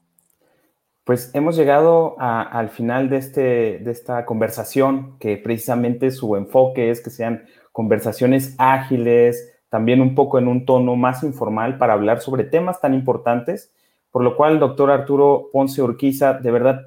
Pues 1.03 1.31
hemos 1.33 1.55
llegado 1.55 2.15
al 2.19 2.69
final 2.69 3.09
de, 3.09 3.17
este, 3.17 3.79
de 3.79 3.91
esta 3.91 4.25
conversación, 4.25 5.17
que 5.19 5.37
precisamente 5.37 6.11
su 6.11 6.35
enfoque 6.35 6.89
es 6.89 7.01
que 7.01 7.09
sean 7.09 7.45
conversaciones 7.71 8.55
ágiles, 8.57 9.53
también 9.69 10.01
un 10.01 10.15
poco 10.15 10.39
en 10.39 10.47
un 10.47 10.65
tono 10.65 10.95
más 10.95 11.23
informal 11.23 11.77
para 11.77 11.93
hablar 11.93 12.21
sobre 12.21 12.45
temas 12.45 12.79
tan 12.79 12.93
importantes, 12.93 13.73
por 14.11 14.23
lo 14.23 14.37
cual, 14.37 14.59
doctor 14.59 14.91
Arturo 14.91 15.49
Ponce 15.51 15.81
Urquiza, 15.81 16.33
de 16.33 16.51
verdad 16.51 16.81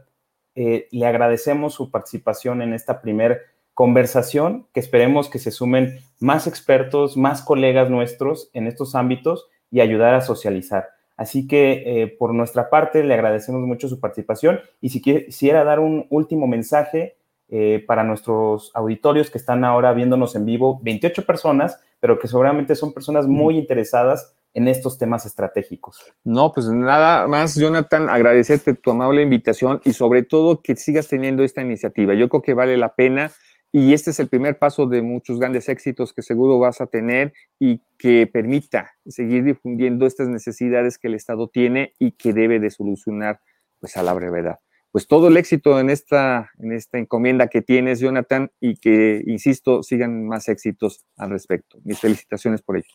eh, 0.55 0.89
le 0.91 1.07
agradecemos 1.07 1.75
su 1.75 1.91
participación 1.91 2.63
en 2.63 2.73
esta 2.73 3.03
primer 3.03 3.43
conversación, 3.75 4.67
que 4.73 4.81
esperemos 4.81 5.29
que 5.29 5.39
se 5.39 5.51
sumen 5.51 5.99
más 6.19 6.47
expertos, 6.47 7.19
más 7.19 7.43
colegas 7.43 7.91
nuestros 7.91 8.49
en 8.55 8.67
estos 8.67 8.95
ámbitos 8.95 9.49
y 9.77 9.83
ayudar 9.83 10.15
a 10.15 10.23
socializar. 10.23 10.89
Así 11.19 11.47
que 11.47 11.83
eh, 11.85 12.07
por 12.19 12.33
nuestra 12.33 12.71
parte 12.71 13.05
le 13.05 13.13
agradecemos 13.13 13.61
mucho 13.61 13.91
su 13.91 14.01
participación 14.01 14.61
y 14.81 14.89
si 14.89 15.03
quisiera 15.03 15.65
dar 15.65 15.81
un 15.81 16.07
último 16.09 16.47
mensaje 16.47 17.19
eh, 17.51 17.85
para 17.87 18.03
nuestros 18.03 18.71
auditorios 18.73 19.29
que 19.29 19.37
están 19.37 19.65
ahora 19.65 19.93
viéndonos 19.93 20.35
en 20.35 20.47
vivo, 20.47 20.81
28 20.83 21.27
personas, 21.27 21.79
pero 22.01 22.19
que 22.19 22.27
seguramente 22.27 22.75
son 22.75 22.95
personas 22.95 23.27
muy 23.27 23.59
interesadas 23.59 24.35
en 24.55 24.67
estos 24.67 24.97
temas 24.97 25.27
estratégicos. 25.27 26.03
No, 26.25 26.53
pues 26.55 26.71
nada 26.71 27.29
más, 27.29 27.55
Jonathan, 27.55 28.09
agradecerte 28.09 28.73
tu 28.73 28.93
amable 28.93 29.21
invitación 29.21 29.83
y 29.85 29.93
sobre 29.93 30.23
todo 30.23 30.63
que 30.63 30.75
sigas 30.77 31.07
teniendo 31.07 31.43
esta 31.43 31.61
iniciativa. 31.61 32.15
Yo 32.15 32.31
creo 32.31 32.41
que 32.41 32.55
vale 32.55 32.79
la 32.79 32.95
pena 32.95 33.31
y 33.79 33.93
este 33.93 34.09
es 34.09 34.19
el 34.21 34.29
primer 34.29 34.59
paso 34.59 34.87
de 34.87 35.03
muchos 35.03 35.39
grandes 35.39 35.69
éxitos 35.69 36.15
que 36.15 36.23
seguro 36.23 36.59
vas 36.59 36.81
a 36.81 36.87
tener 36.87 37.35
y 37.59 37.83
que 37.99 38.27
permita 38.27 38.93
seguir 39.05 39.45
difundiendo 39.45 40.07
estas 40.07 40.29
necesidades 40.29 40.97
que 40.97 41.09
el 41.09 41.15
Estado 41.15 41.49
tiene 41.49 41.93
y 41.99 42.13
que 42.13 42.33
debe 42.33 42.59
de 42.59 42.71
solucionar 42.71 43.41
pues 43.79 43.99
a 43.99 44.03
la 44.03 44.15
brevedad 44.15 44.61
pues 44.93 45.07
todo 45.07 45.29
el 45.29 45.37
éxito 45.37 45.79
en 45.79 45.91
esta, 45.91 46.53
en 46.59 46.73
esta 46.73 46.97
encomienda 46.97 47.49
que 47.49 47.61
tienes, 47.61 48.01
Jonathan, 48.01 48.51
y 48.61 48.77
que, 48.77 49.23
insisto, 49.27 49.83
sigan 49.83 50.27
más 50.27 50.49
éxitos 50.49 51.05
al 51.19 51.29
respecto. 51.29 51.77
Mis 51.85 52.01
felicitaciones 52.01 52.63
por 52.63 52.79
ello. 52.79 52.95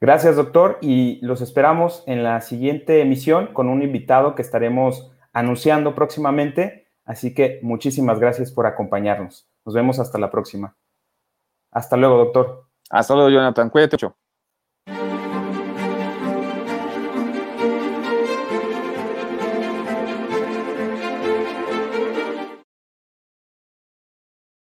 Gracias, 0.00 0.36
doctor, 0.36 0.78
y 0.80 1.18
los 1.20 1.42
esperamos 1.42 2.04
en 2.06 2.22
la 2.22 2.40
siguiente 2.40 3.02
emisión 3.02 3.52
con 3.52 3.68
un 3.68 3.82
invitado 3.82 4.34
que 4.34 4.40
estaremos 4.40 5.12
anunciando 5.34 5.94
próximamente. 5.94 6.86
Así 7.04 7.34
que 7.34 7.58
muchísimas 7.60 8.18
gracias 8.18 8.50
por 8.50 8.66
acompañarnos. 8.66 9.46
Nos 9.64 9.74
vemos 9.74 9.98
hasta 9.98 10.18
la 10.18 10.30
próxima. 10.30 10.76
Hasta 11.72 11.96
luego, 11.96 12.18
doctor. 12.18 12.68
Hasta 12.90 13.14
luego, 13.14 13.30
Jonathan. 13.30 13.70
Cuídate 13.70 13.96
mucho. 13.96 14.16